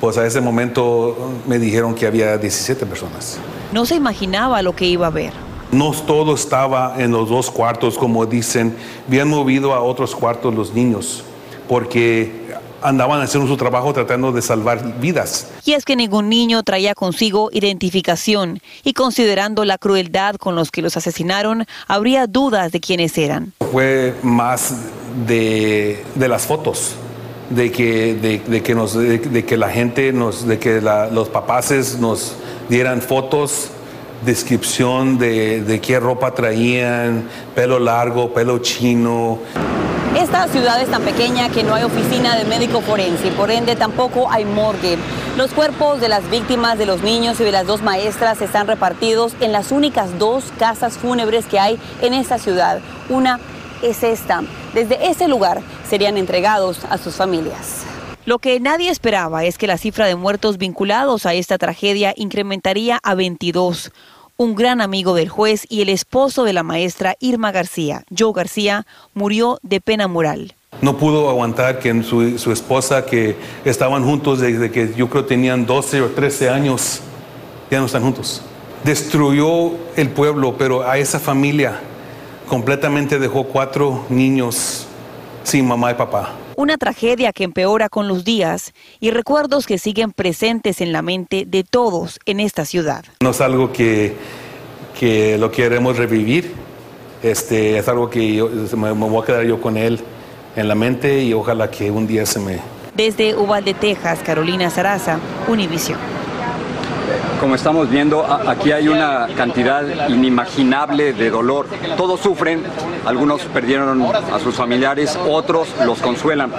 pues 0.00 0.16
a 0.16 0.26
ese 0.26 0.40
momento 0.40 1.16
me 1.46 1.58
dijeron 1.58 1.94
que 1.94 2.06
había 2.06 2.38
17 2.38 2.86
personas. 2.86 3.38
No 3.72 3.84
se 3.84 3.94
imaginaba 3.94 4.62
lo 4.62 4.74
que 4.74 4.86
iba 4.86 5.06
a 5.06 5.10
ver. 5.10 5.32
No 5.70 5.92
todo 5.92 6.34
estaba 6.34 6.96
en 6.98 7.12
los 7.12 7.28
dos 7.28 7.50
cuartos, 7.50 7.96
como 7.96 8.26
dicen. 8.26 8.74
Habían 9.06 9.28
movido 9.28 9.72
a 9.74 9.80
otros 9.80 10.16
cuartos 10.16 10.52
los 10.54 10.74
niños, 10.74 11.22
porque 11.68 12.40
andaban 12.82 13.20
haciendo 13.20 13.46
su 13.46 13.56
trabajo 13.56 13.92
tratando 13.92 14.32
de 14.32 14.42
salvar 14.42 14.98
vidas. 15.00 15.48
Y 15.64 15.74
es 15.74 15.84
que 15.84 15.96
ningún 15.96 16.28
niño 16.28 16.62
traía 16.62 16.94
consigo 16.94 17.50
identificación 17.52 18.60
y 18.82 18.94
considerando 18.94 19.64
la 19.64 19.78
crueldad 19.78 20.36
con 20.36 20.56
los 20.56 20.70
que 20.70 20.82
los 20.82 20.96
asesinaron, 20.96 21.66
habría 21.86 22.26
dudas 22.26 22.72
de 22.72 22.80
quiénes 22.80 23.16
eran. 23.18 23.52
Fue 23.70 24.14
más 24.22 24.74
de, 25.26 26.02
de 26.14 26.28
las 26.28 26.46
fotos 26.46 26.96
de 27.50 27.70
que, 27.70 28.14
de, 28.14 28.38
de 28.46 28.62
que, 28.62 28.74
nos, 28.74 28.94
de, 28.94 29.18
de, 29.18 29.44
que 29.44 29.56
la 29.56 29.68
gente, 29.68 30.12
nos, 30.12 30.46
de 30.46 30.58
que 30.58 30.80
la, 30.80 31.08
los 31.08 31.28
papaces 31.28 31.98
nos 31.98 32.36
dieran 32.68 33.02
fotos, 33.02 33.70
descripción 34.24 35.18
de, 35.18 35.62
de 35.62 35.80
qué 35.80 35.98
ropa 35.98 36.32
traían, 36.32 37.28
pelo 37.54 37.78
largo, 37.78 38.32
pelo 38.32 38.58
chino. 38.60 39.38
Esta 40.18 40.48
ciudad 40.48 40.80
es 40.82 40.90
tan 40.90 41.02
pequeña 41.02 41.50
que 41.50 41.62
no 41.62 41.74
hay 41.74 41.84
oficina 41.84 42.36
de 42.36 42.44
médico 42.44 42.80
forense 42.80 43.30
por 43.30 43.50
ende 43.50 43.76
tampoco 43.76 44.28
hay 44.30 44.44
morgue. 44.44 44.98
Los 45.36 45.52
cuerpos 45.52 46.00
de 46.00 46.08
las 46.08 46.28
víctimas 46.28 46.76
de 46.78 46.84
los 46.84 47.02
niños 47.02 47.40
y 47.40 47.44
de 47.44 47.52
las 47.52 47.66
dos 47.66 47.80
maestras 47.80 48.42
están 48.42 48.66
repartidos 48.66 49.34
en 49.40 49.52
las 49.52 49.70
únicas 49.70 50.18
dos 50.18 50.52
casas 50.58 50.98
fúnebres 50.98 51.46
que 51.46 51.60
hay 51.60 51.78
en 52.02 52.12
esta 52.12 52.38
ciudad. 52.38 52.80
Una 53.08 53.38
es 53.82 54.02
esta. 54.02 54.42
Desde 54.74 55.08
ese 55.08 55.28
lugar 55.28 55.62
serían 55.88 56.16
entregados 56.16 56.84
a 56.88 56.98
sus 56.98 57.14
familias. 57.16 57.84
Lo 58.26 58.38
que 58.38 58.60
nadie 58.60 58.90
esperaba 58.90 59.44
es 59.44 59.56
que 59.58 59.66
la 59.66 59.78
cifra 59.78 60.06
de 60.06 60.14
muertos 60.14 60.58
vinculados 60.58 61.26
a 61.26 61.34
esta 61.34 61.58
tragedia 61.58 62.12
incrementaría 62.16 63.00
a 63.02 63.14
22. 63.14 63.92
Un 64.36 64.54
gran 64.54 64.80
amigo 64.80 65.14
del 65.14 65.28
juez 65.28 65.66
y 65.68 65.82
el 65.82 65.88
esposo 65.88 66.44
de 66.44 66.52
la 66.52 66.62
maestra 66.62 67.16
Irma 67.18 67.50
García, 67.50 68.04
Joe 68.16 68.32
García, 68.34 68.86
murió 69.14 69.58
de 69.62 69.80
pena 69.80 70.06
moral. 70.06 70.54
No 70.82 70.96
pudo 70.96 71.28
aguantar 71.28 71.78
que 71.78 72.02
su, 72.02 72.38
su 72.38 72.52
esposa, 72.52 73.04
que 73.04 73.36
estaban 73.64 74.04
juntos 74.04 74.40
desde 74.40 74.70
que 74.70 74.94
yo 74.94 75.10
creo 75.10 75.24
tenían 75.24 75.66
12 75.66 76.02
o 76.02 76.08
13 76.10 76.50
años, 76.50 77.00
ya 77.70 77.80
no 77.80 77.86
están 77.86 78.02
juntos. 78.02 78.42
Destruyó 78.84 79.72
el 79.96 80.10
pueblo, 80.10 80.56
pero 80.56 80.88
a 80.88 80.98
esa 80.98 81.18
familia 81.18 81.80
completamente 82.50 83.20
dejó 83.20 83.44
cuatro 83.44 84.04
niños 84.08 84.84
sin 85.44 85.68
mamá 85.68 85.92
y 85.92 85.94
papá. 85.94 86.34
Una 86.56 86.76
tragedia 86.76 87.32
que 87.32 87.44
empeora 87.44 87.88
con 87.88 88.08
los 88.08 88.24
días 88.24 88.74
y 88.98 89.12
recuerdos 89.12 89.68
que 89.68 89.78
siguen 89.78 90.10
presentes 90.10 90.80
en 90.80 90.92
la 90.92 91.00
mente 91.00 91.44
de 91.46 91.62
todos 91.62 92.18
en 92.26 92.40
esta 92.40 92.64
ciudad. 92.64 93.04
No 93.22 93.30
es 93.30 93.40
algo 93.40 93.72
que, 93.72 94.16
que 94.98 95.38
lo 95.38 95.52
queremos 95.52 95.96
revivir, 95.96 96.52
este, 97.22 97.78
es 97.78 97.86
algo 97.86 98.10
que 98.10 98.34
yo, 98.34 98.50
me, 98.76 98.92
me 98.94 99.08
voy 99.08 99.22
a 99.22 99.26
quedar 99.26 99.44
yo 99.44 99.60
con 99.60 99.76
él 99.76 100.00
en 100.56 100.66
la 100.66 100.74
mente 100.74 101.22
y 101.22 101.32
ojalá 101.32 101.70
que 101.70 101.88
un 101.92 102.08
día 102.08 102.26
se 102.26 102.40
me... 102.40 102.58
Desde 102.96 103.36
Uvalde, 103.36 103.74
Texas, 103.74 104.18
Carolina 104.24 104.68
Saraza, 104.70 105.20
Univision. 105.46 106.19
Como 107.40 107.54
estamos 107.54 107.88
viendo, 107.88 108.26
aquí 108.26 108.70
hay 108.70 108.88
una 108.88 109.26
cantidad 109.34 109.82
inimaginable 110.10 111.14
de 111.14 111.30
dolor. 111.30 111.66
Todos 111.96 112.20
sufren, 112.20 112.62
algunos 113.06 113.40
perdieron 113.44 114.02
a 114.02 114.38
sus 114.38 114.54
familiares, 114.54 115.18
otros 115.26 115.68
los 115.86 116.00
consuelan. 116.00 116.52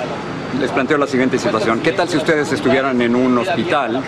Les 0.59 0.71
planteo 0.71 0.97
la 0.97 1.05
siguiente 1.05 1.37
situación. 1.37 1.81
¿Qué 1.81 1.91
tal 1.91 2.09
si 2.09 2.17
ustedes 2.17 2.51
estuvieran 2.51 2.99
en 2.99 3.15
un 3.15 3.37
hospital 3.37 4.01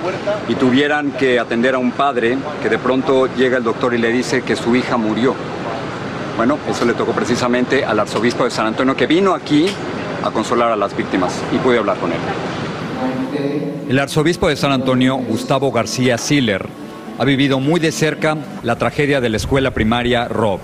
y 0.49 0.55
tuvieran 0.55 1.11
que 1.11 1.39
atender 1.39 1.75
a 1.75 1.77
un 1.77 1.91
padre 1.91 2.39
que 2.63 2.69
de 2.69 2.79
pronto 2.79 3.27
llega 3.35 3.57
el 3.57 3.63
doctor 3.63 3.93
y 3.93 3.99
le 3.99 4.11
dice 4.11 4.41
que 4.41 4.55
su 4.55 4.75
hija 4.75 4.97
murió? 4.97 5.35
Bueno, 6.35 6.57
eso 6.67 6.85
le 6.85 6.93
tocó 6.95 7.11
precisamente 7.11 7.85
al 7.85 7.99
arzobispo 7.99 8.45
de 8.45 8.49
San 8.49 8.65
Antonio 8.65 8.95
que 8.95 9.05
vino 9.05 9.35
aquí 9.35 9.67
a 10.23 10.31
consolar 10.31 10.71
a 10.71 10.75
las 10.75 10.97
víctimas 10.97 11.39
y 11.51 11.57
pude 11.57 11.77
hablar 11.77 11.97
con 11.97 12.11
él. 12.11 12.19
El 13.89 13.99
arzobispo 13.99 14.47
de 14.47 14.55
San 14.55 14.71
Antonio, 14.71 15.15
Gustavo 15.17 15.71
García 15.71 16.17
Siller, 16.17 16.65
ha 17.19 17.25
vivido 17.25 17.59
muy 17.59 17.79
de 17.79 17.91
cerca 17.91 18.37
la 18.63 18.77
tragedia 18.77 19.21
de 19.21 19.29
la 19.29 19.37
escuela 19.37 19.71
primaria 19.71 20.27
Rob. 20.27 20.59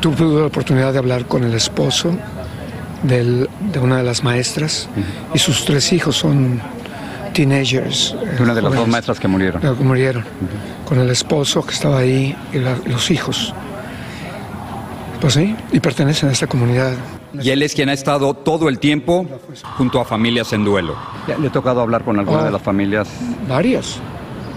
Tuve 0.00 0.40
la 0.40 0.46
oportunidad 0.46 0.92
de 0.92 0.98
hablar 0.98 1.26
con 1.26 1.44
el 1.44 1.54
esposo 1.54 2.10
del, 3.02 3.48
de 3.72 3.78
una 3.78 3.96
de 3.96 4.02
las 4.02 4.22
maestras 4.22 4.88
uh 4.94 5.00
-huh. 5.00 5.36
y 5.36 5.38
sus 5.38 5.64
tres 5.64 5.92
hijos 5.92 6.16
son 6.16 6.60
teenagers. 7.32 8.14
Eh, 8.20 8.42
una 8.42 8.54
de 8.54 8.62
las 8.62 8.68
jóvenes, 8.70 8.78
dos 8.80 8.88
maestras 8.88 9.20
que 9.20 9.28
murieron. 9.28 9.60
Que 9.62 9.70
murieron. 9.70 10.22
Uh 10.22 10.26
-huh. 10.26 10.88
Con 10.88 10.98
el 11.00 11.08
esposo 11.10 11.64
que 11.64 11.72
estaba 11.72 11.98
ahí 12.00 12.36
y 12.52 12.58
la, 12.58 12.76
los 12.86 13.10
hijos. 13.10 13.54
Pues 15.20 15.34
sí, 15.34 15.56
y 15.72 15.80
pertenecen 15.80 16.28
a 16.28 16.32
esta 16.32 16.46
comunidad. 16.46 16.92
Y 17.40 17.50
él 17.50 17.62
es 17.62 17.74
quien 17.74 17.88
ha 17.88 17.92
estado 17.92 18.34
todo 18.34 18.68
el 18.68 18.78
tiempo 18.78 19.26
junto 19.76 20.00
a 20.00 20.04
familias 20.04 20.52
en 20.52 20.64
duelo. 20.64 20.94
¿Le 21.26 21.48
ha 21.48 21.52
tocado 21.52 21.80
hablar 21.80 22.04
con 22.04 22.18
alguna 22.18 22.42
oh, 22.42 22.44
de 22.44 22.50
las 22.52 22.62
familias? 22.62 23.08
Varias. 23.48 23.98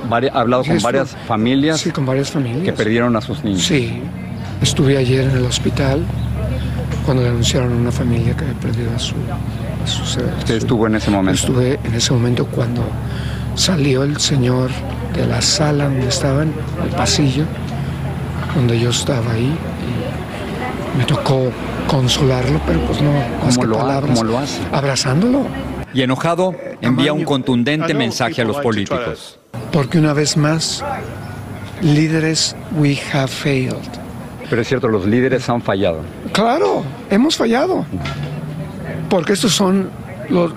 Vari 0.09 0.27
¿Ha 0.27 0.39
hablado 0.39 0.63
con 0.63 0.79
varias 0.79 1.15
familias? 1.27 1.79
Sí, 1.79 1.91
con 1.91 2.05
varias 2.05 2.31
familias. 2.31 2.63
Que 2.63 2.73
perdieron 2.73 3.15
a 3.15 3.21
sus 3.21 3.43
niños. 3.43 3.63
Sí. 3.63 4.01
Estuve 4.61 4.97
ayer 4.97 5.25
en 5.25 5.37
el 5.37 5.45
hospital 5.45 6.05
cuando 7.05 7.23
le 7.23 7.29
anunciaron 7.29 7.73
a 7.73 7.75
una 7.75 7.91
familia 7.91 8.35
que 8.35 8.45
había 8.45 8.59
perdido 8.59 8.95
a 8.95 8.99
su... 8.99 9.15
A 9.83 9.87
su 9.87 10.03
¿Usted 10.03 10.55
estuvo 10.55 10.85
en 10.85 10.95
ese 10.95 11.09
momento? 11.09 11.39
Estuve 11.39 11.79
en 11.83 11.95
ese 11.95 12.13
momento 12.13 12.45
cuando 12.45 12.83
salió 13.55 14.03
el 14.03 14.17
señor 14.19 14.69
de 15.15 15.25
la 15.25 15.41
sala 15.41 15.85
donde 15.85 16.07
estaban, 16.07 16.53
el 16.83 16.89
pasillo, 16.95 17.45
donde 18.55 18.79
yo 18.79 18.91
estaba 18.91 19.31
ahí. 19.31 19.57
Me 20.97 21.05
tocó 21.05 21.51
consolarlo, 21.87 22.59
pero 22.65 22.81
pues 22.81 23.01
no, 23.01 23.11
más 23.13 23.55
¿Cómo 23.55 23.61
que 23.61 23.67
lo, 23.67 23.77
palabras, 23.77 24.19
¿Cómo 24.19 24.31
lo 24.31 24.37
hace? 24.37 24.61
Abrazándolo. 24.71 25.45
Y 25.93 26.01
enojado, 26.01 26.55
envía 26.81 27.13
un 27.13 27.23
contundente 27.23 27.93
mensaje 27.93 28.41
a 28.41 28.45
los 28.45 28.57
políticos. 28.57 29.39
Porque 29.71 29.97
una 29.97 30.13
vez 30.13 30.37
más, 30.37 30.83
líderes, 31.81 32.55
we 32.77 32.97
have 33.13 33.27
failed. 33.27 33.75
Pero 34.49 34.61
es 34.61 34.67
cierto, 34.67 34.87
los 34.87 35.05
líderes 35.05 35.47
han 35.49 35.61
fallado. 35.61 36.01
Claro, 36.33 36.83
hemos 37.09 37.37
fallado. 37.37 37.85
Porque 39.09 39.33
estos 39.33 39.53
son 39.53 39.89
los, 40.29 40.51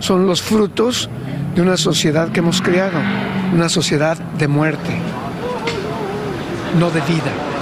son 0.00 0.26
los 0.26 0.42
frutos 0.42 1.08
de 1.54 1.62
una 1.62 1.76
sociedad 1.76 2.30
que 2.30 2.40
hemos 2.40 2.60
creado, 2.60 2.98
una 3.52 3.68
sociedad 3.68 4.16
de 4.16 4.48
muerte, 4.48 4.98
no 6.78 6.90
de 6.90 7.00
vida. 7.02 7.53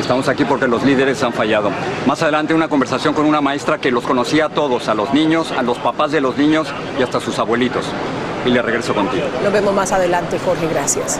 Estamos 0.00 0.28
aquí 0.28 0.44
porque 0.44 0.68
los 0.68 0.84
líderes 0.84 1.22
han 1.22 1.32
fallado. 1.32 1.70
Más 2.06 2.22
adelante 2.22 2.54
una 2.54 2.68
conversación 2.68 3.14
con 3.14 3.26
una 3.26 3.40
maestra 3.40 3.78
que 3.78 3.90
los 3.90 4.04
conocía 4.04 4.46
a 4.46 4.48
todos, 4.48 4.88
a 4.88 4.94
los 4.94 5.12
niños, 5.12 5.52
a 5.52 5.62
los 5.62 5.78
papás 5.78 6.12
de 6.12 6.20
los 6.20 6.36
niños 6.36 6.68
y 6.98 7.02
hasta 7.02 7.18
a 7.18 7.20
sus 7.20 7.38
abuelitos. 7.38 7.84
Y 8.46 8.50
le 8.50 8.62
regreso 8.62 8.94
contigo. 8.94 9.24
Lo 9.42 9.50
vemos 9.50 9.74
más 9.74 9.92
adelante, 9.92 10.38
Jorge, 10.38 10.68
gracias. 10.68 11.18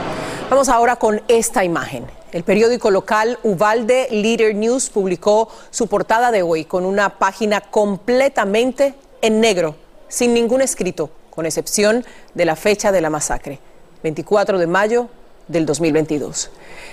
Vamos 0.49 0.69
ahora 0.69 0.97
con 0.97 1.21
esta 1.29 1.65
imagen. 1.65 2.07
El 2.33 2.45
periódico 2.45 2.91
local 2.91 3.39
Uvalde 3.43 4.09
Leader 4.11 4.55
News 4.55 4.91
publicó 4.91 5.51
su 5.71 5.89
portada 5.89 6.31
de 6.31 6.43
hoy 6.43 6.65
con 6.65 6.85
una 6.85 7.19
página 7.19 7.61
completamente 7.61 8.95
en 9.21 9.41
negro, 9.41 9.75
sin 10.09 10.33
ningún 10.33 10.63
escrito, 10.63 11.11
con 11.31 11.47
excepción 11.47 12.05
de 12.35 12.45
la 12.45 12.57
fecha 12.57 12.93
de 12.93 13.01
la 13.01 13.11
masacre, 13.11 13.59
24 14.03 14.59
de 14.59 14.67
mayo 14.67 15.09
del 15.49 15.67
2022. 15.67 16.51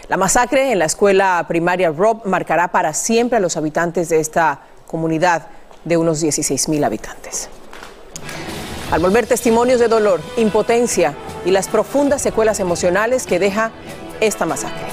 La 0.08 0.18
masacre 0.18 0.72
en 0.72 0.80
la 0.80 0.86
escuela 0.86 1.46
primaria 1.48 1.92
Rob 1.92 2.26
marcará 2.26 2.70
para 2.70 2.94
siempre 2.94 3.38
a 3.38 3.42
los 3.42 3.58
habitantes 3.58 4.10
de 4.10 4.20
esta 4.20 4.62
comunidad 4.88 5.48
de 5.84 5.98
unos 5.98 6.22
16 6.22 6.70
mil 6.70 6.84
habitantes. 6.84 7.50
Al 8.92 9.02
volver 9.02 9.26
testimonios 9.28 9.80
de 9.80 9.88
dolor, 9.88 10.22
impotencia 10.38 11.16
y 11.44 11.52
las 11.52 11.68
profundas 11.68 12.22
secuelas 12.22 12.60
emocionales 12.60 13.26
que 13.26 13.40
deja 13.40 13.72
esta 14.20 14.46
masacre. 14.46 14.88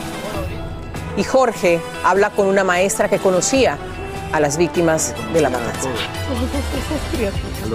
Y 1.16 1.24
Jorge 1.24 1.80
habla 2.04 2.30
con 2.30 2.46
una 2.46 2.64
maestra 2.64 3.08
que 3.08 3.18
conocía 3.18 3.78
a 4.32 4.40
las 4.40 4.56
víctimas 4.56 5.14
de 5.34 5.42
la 5.42 5.50
matanza. 5.50 5.90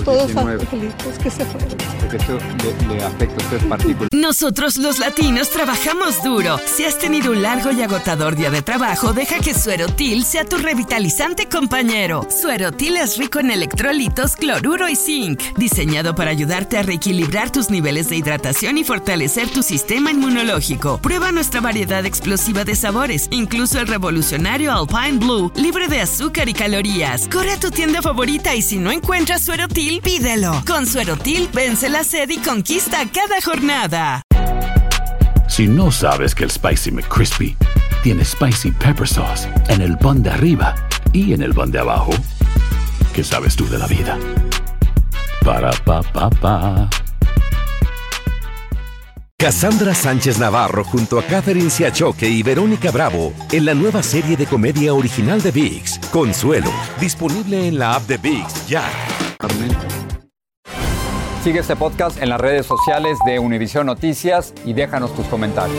Todos 0.04 0.28
que 1.22 1.30
se 1.30 1.46
fueron. 1.46 1.78
Porque 2.00 2.18
esto 2.18 2.38
le, 2.88 2.96
le 2.96 3.04
afecta 3.04 3.36
a 3.36 3.46
usted 3.46 3.70
particular. 3.70 4.10
Nosotros 4.12 4.78
los 4.78 5.00
latinos 5.00 5.50
trabajamos 5.50 6.24
duro. 6.24 6.60
Si 6.66 6.86
has 6.86 6.98
tenido 6.98 7.32
un 7.32 7.42
largo 7.42 7.72
y 7.72 7.82
agotador 7.82 8.36
día 8.36 8.52
de 8.52 8.62
trabajo, 8.62 9.14
deja 9.14 9.40
que 9.40 9.54
Suerotil 9.54 10.24
sea 10.24 10.46
tu 10.46 10.58
revitalizante 10.58 11.48
compañero. 11.48 12.28
Suerotil 12.30 12.98
es 12.98 13.18
rico 13.18 13.40
en 13.40 13.52
electrolitos, 13.52 14.36
cloruro 14.36 14.90
y 14.90 14.96
zinc, 14.96 15.42
diseñado 15.58 16.16
para 16.16 16.32
ayudarte 16.32 16.78
a 16.78 16.84
reequilibrar 16.84 17.52
tus 17.52 17.70
niveles 17.70 18.10
de 18.10 18.18
hidratación 18.18 18.78
y 18.78 18.84
fortalecer 18.84 19.50
tu 19.50 19.64
sistema 19.64 20.12
inmunológico. 20.12 21.00
Prueba 21.00 21.32
nuestra 21.32 21.62
variedad 21.62 22.06
explosiva 22.06 22.64
de 22.64 22.76
sabores, 22.76 23.28
incluso 23.32 23.80
el 23.80 23.88
revolucionario 23.88 24.72
Alpine 24.72 25.20
Blue, 25.20 25.52
libre 25.56 25.88
de 25.88 26.02
azúcar 26.02 26.50
y 26.50 26.54
calorías. 26.54 27.28
Corre 27.28 27.54
a 27.54 27.60
tu 27.60 27.72
tienda 27.72 28.02
favorita 28.02 28.56
y 28.56 28.62
si 28.62 28.78
no 28.78 28.92
encuentras 28.92 29.44
Suerotil, 29.44 29.77
pídelo. 29.78 30.64
Con 30.66 30.86
Suerotil, 30.86 31.50
vence 31.54 31.90
la 31.90 32.04
sed 32.04 32.30
y 32.30 32.38
conquista 32.38 32.98
cada 33.14 33.42
jornada. 33.42 34.24
Si 35.48 35.68
no 35.68 35.92
sabes 35.92 36.34
que 36.34 36.44
el 36.44 36.52
Spicy 36.52 36.92
McCrispy 36.92 37.56
tiene 38.04 38.26
Spicy 38.26 38.72
Pepper 38.72 39.08
Sauce 39.08 39.48
en 39.70 39.82
el 39.82 39.98
pan 39.98 40.24
de 40.24 40.32
arriba 40.32 40.76
y 41.14 41.34
en 41.34 41.42
el 41.42 41.54
pan 41.54 41.72
de 41.72 41.80
abajo, 41.80 42.12
¿qué 43.14 43.24
sabes 43.24 43.56
tú 43.56 43.68
de 43.70 43.78
la 43.78 43.88
vida? 43.88 44.18
Para, 45.46 45.72
pa, 45.72 46.02
pa, 46.02 46.30
pa. 46.30 46.90
Cassandra 49.38 49.94
Sánchez 49.94 50.40
Navarro 50.40 50.84
junto 50.84 51.20
a 51.20 51.24
Catherine 51.24 51.70
Siachoque 51.70 52.28
y 52.28 52.42
Verónica 52.42 52.90
Bravo 52.90 53.34
en 53.52 53.66
la 53.66 53.76
nueva 53.76 54.02
serie 54.02 54.36
de 54.36 54.48
comedia 54.48 54.96
original 54.96 55.42
de 55.42 55.52
VIX, 55.52 56.00
Consuelo, 56.12 56.72
disponible 57.00 57.68
en 57.68 57.78
la 57.78 57.94
app 57.94 58.08
de 58.08 58.18
VIX 58.18 58.68
ya. 58.68 59.07
Sigue 61.44 61.60
este 61.60 61.76
podcast 61.76 62.22
en 62.22 62.30
las 62.30 62.42
redes 62.42 62.66
sociales 62.66 63.18
de 63.26 63.40
Univision 63.40 63.86
Noticias 63.86 64.54
y 64.66 64.74
déjanos 64.74 65.16
tus 65.16 65.26
comentarios. 65.28 65.78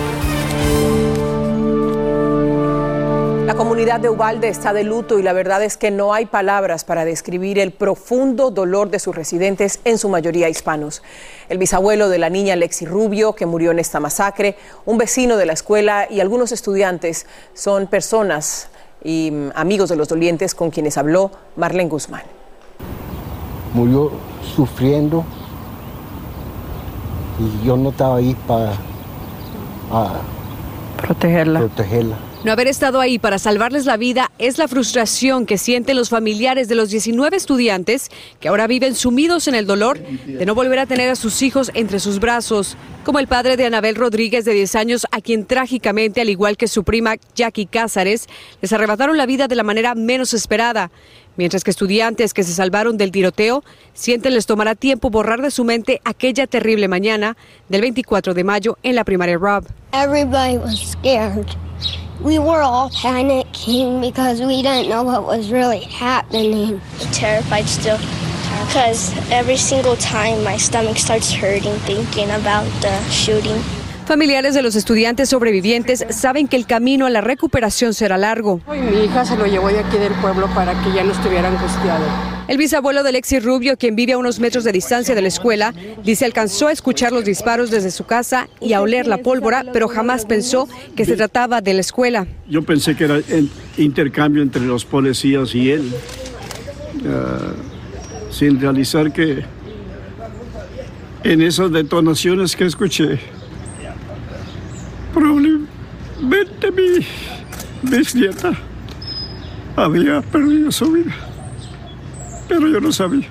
La 3.45 3.55
comunidad 3.55 4.01
de 4.01 4.09
Ubalde 4.09 4.49
está 4.49 4.73
de 4.73 4.85
luto 4.85 5.19
y 5.19 5.23
la 5.23 5.33
verdad 5.33 5.63
es 5.63 5.77
que 5.77 5.91
no 5.91 6.15
hay 6.15 6.27
palabras 6.27 6.85
para 6.85 7.05
describir 7.05 7.59
el 7.59 7.73
profundo 7.73 8.51
dolor 8.51 8.91
de 8.91 8.99
sus 8.99 9.17
residentes, 9.17 9.81
en 9.85 9.99
su 9.99 10.09
mayoría 10.09 10.49
hispanos. 10.49 11.03
El 11.49 11.59
bisabuelo 11.59 12.09
de 12.09 12.19
la 12.19 12.31
niña 12.31 12.57
Lexi 12.57 12.87
Rubio, 12.87 13.35
que 13.35 13.47
murió 13.47 13.71
en 13.71 13.79
esta 13.79 14.01
masacre, 14.01 14.57
un 14.85 14.99
vecino 14.99 15.37
de 15.37 15.47
la 15.47 15.55
escuela 15.55 16.07
y 16.09 16.21
algunos 16.21 16.53
estudiantes 16.53 17.27
son 17.55 17.89
personas 17.89 18.69
y 19.03 19.31
mm, 19.33 19.51
amigos 19.55 19.89
de 19.89 19.97
los 19.97 20.09
dolientes 20.09 20.55
con 20.55 20.71
quienes 20.71 20.97
habló 20.97 21.31
Marlene 21.57 21.91
Guzmán. 21.91 22.38
Murió 23.79 24.11
sufriendo 24.57 25.25
y 27.39 27.65
yo 27.65 27.77
no 27.77 27.91
estaba 27.91 28.17
ahí 28.17 28.35
para 28.49 28.73
protegerla. 30.97 31.61
protegerla. 31.61 32.17
No 32.43 32.51
haber 32.51 32.67
estado 32.67 33.01
ahí 33.01 33.21
para 33.21 33.39
salvarles 33.39 33.85
la 33.85 33.97
vida 33.97 34.33
es 34.39 34.59
la 34.59 34.67
frustración 34.67 35.47
que 35.47 35.59
sienten 35.59 35.97
los 35.97 36.09
familiares 36.09 36.67
de 36.67 36.75
los 36.75 36.91
19 36.91 37.37
estudiantes 37.37 38.11
que 38.41 38.49
ahora 38.49 38.67
viven 38.67 38.97
sumidos 38.97 39.47
en 39.47 39.55
el 39.55 39.67
dolor 39.67 39.99
de 39.99 40.45
no 40.45 40.57
volver 40.57 40.81
a 40.81 40.87
tener 40.87 41.09
a 41.11 41.17
sus 41.17 41.43
hijos 41.43 41.71
entre 41.75 42.01
sus 42.01 42.19
brazos, 42.19 42.77
como 43.05 43.21
el 43.21 43.29
padre 43.29 43.57
de 43.57 43.67
Anabel 43.67 43.95
Rodríguez 43.95 44.45
de 44.45 44.55
10 44.55 44.75
años, 44.75 45.07
a 45.13 45.21
quien 45.21 45.47
trágicamente, 45.47 46.21
al 46.21 46.31
igual 46.31 46.57
que 46.57 46.67
su 46.67 46.83
prima 46.83 47.15
Jackie 47.37 47.67
Cázares, 47.67 48.29
les 48.61 48.73
arrebataron 48.73 49.17
la 49.17 49.27
vida 49.27 49.47
de 49.47 49.57
la 49.57 49.63
manera 49.63 49.95
menos 49.95 50.35
esperada. 50.35 50.91
Mientras 51.39 51.63
que 51.63 51.71
estudiantes 51.71 52.35
que 52.35 52.43
se 52.43 52.53
salvaron 52.53 52.99
del 52.99 53.13
tiroteo 53.13 53.63
sienten 53.95 54.35
les 54.35 54.45
tomará 54.47 54.75
tiempo 54.75 55.09
borrar 55.09 55.41
de 55.41 55.53
su 55.53 55.63
mente 55.63 56.01
aquella 56.05 56.49
terrible 56.49 56.89
mañana 56.89 57.37
del 57.69 57.81
24 57.83 58.35
de 58.35 58.43
mayo 58.43 58.77
en 58.83 58.97
la 58.97 59.05
primaria 59.05 59.39
Rob. 59.39 59.65
Everybody 59.93 60.59
was 60.59 60.81
scared. 60.81 61.47
We 62.21 62.41
were 62.41 62.61
all 62.61 62.91
panicking 62.91 64.01
because 64.01 64.41
we 64.41 64.63
didn't 64.63 64.89
know 64.89 65.05
what 65.05 65.25
was 65.25 65.53
really 65.53 65.85
happening. 65.85 66.81
terrified 67.13 67.69
still 67.69 67.99
because 68.67 69.15
every 69.31 69.57
single 69.57 69.95
time 69.97 70.43
my 70.43 70.57
stomach 70.57 70.99
starts 70.99 71.33
hurting 71.33 71.79
thinking 71.87 72.31
about 72.31 72.67
the 72.83 73.01
shooting. 73.11 73.63
Familiares 74.09 74.55
de 74.55 74.63
los 74.63 74.75
estudiantes 74.75 75.29
sobrevivientes 75.29 76.03
saben 76.09 76.49
que 76.49 76.57
el 76.57 76.65
camino 76.65 77.05
a 77.05 77.11
la 77.11 77.21
recuperación 77.21 77.93
será 77.93 78.17
largo. 78.17 78.63
Y 78.75 78.79
mi 78.79 79.05
hija 79.05 79.23
se 79.27 79.37
lo 79.37 79.45
llevó 79.45 79.69
de 79.69 79.81
aquí 79.81 79.99
del 79.99 80.15
pueblo 80.15 80.49
para 80.55 80.73
que 80.83 80.95
ya 80.95 81.05
no 81.05 81.13
estuviera 81.13 81.49
angustiado. 81.49 82.07
El 82.49 82.57
bisabuelo 82.57 83.03
de 83.03 83.13
Lexi 83.13 83.39
Rubio, 83.39 83.77
quien 83.77 83.97
vive 83.97 84.15
a 84.15 84.19
unos 84.19 84.41
metros 84.41 84.65
de 84.65 84.73
distancia 84.73 85.15
de 85.15 85.21
la 85.21 85.29
escuela, 85.29 85.75
dice 86.03 86.25
alcanzó 86.25 86.69
a 86.69 86.73
escuchar 86.73 87.13
los 87.13 87.27
disparos 87.27 87.71
desde 87.71 87.91
su 87.91 88.07
casa 88.07 88.49
y 88.63 88.73
a 88.73 88.81
oler 88.81 89.07
la 89.07 89.19
pólvora, 89.19 89.63
pero 89.75 89.89
jamás 89.89 90.25
pensó 90.25 90.71
que 90.97 91.05
se 91.05 91.15
trataba 91.15 91.61
de 91.61 91.75
la 91.75 91.83
escuela. 91.83 92.27
Yo 92.49 92.63
pensé 92.63 92.97
que 92.97 93.05
era 93.05 93.17
el 93.17 93.51
intercambio 93.77 94.43
entre 94.43 94.63
los 94.63 94.87
policías 94.87 95.55
y 95.55 95.71
él, 95.71 95.93
ah, 97.07 97.53
sin 98.31 98.59
realizar 98.59 99.13
que 99.13 99.45
en 101.25 101.43
esas 101.43 101.71
detonaciones 101.71 102.57
que 102.57 102.65
escuché, 102.65 103.19
probablemente 105.19 106.71
mi 106.71 107.05
bisnieta 107.91 108.53
había 109.75 110.23
perdido 110.23 110.71
su 110.71 110.93
vida, 110.93 111.13
pero 112.49 112.69
yo 112.69 112.81
no 112.81 112.93
sabía. 112.93 113.27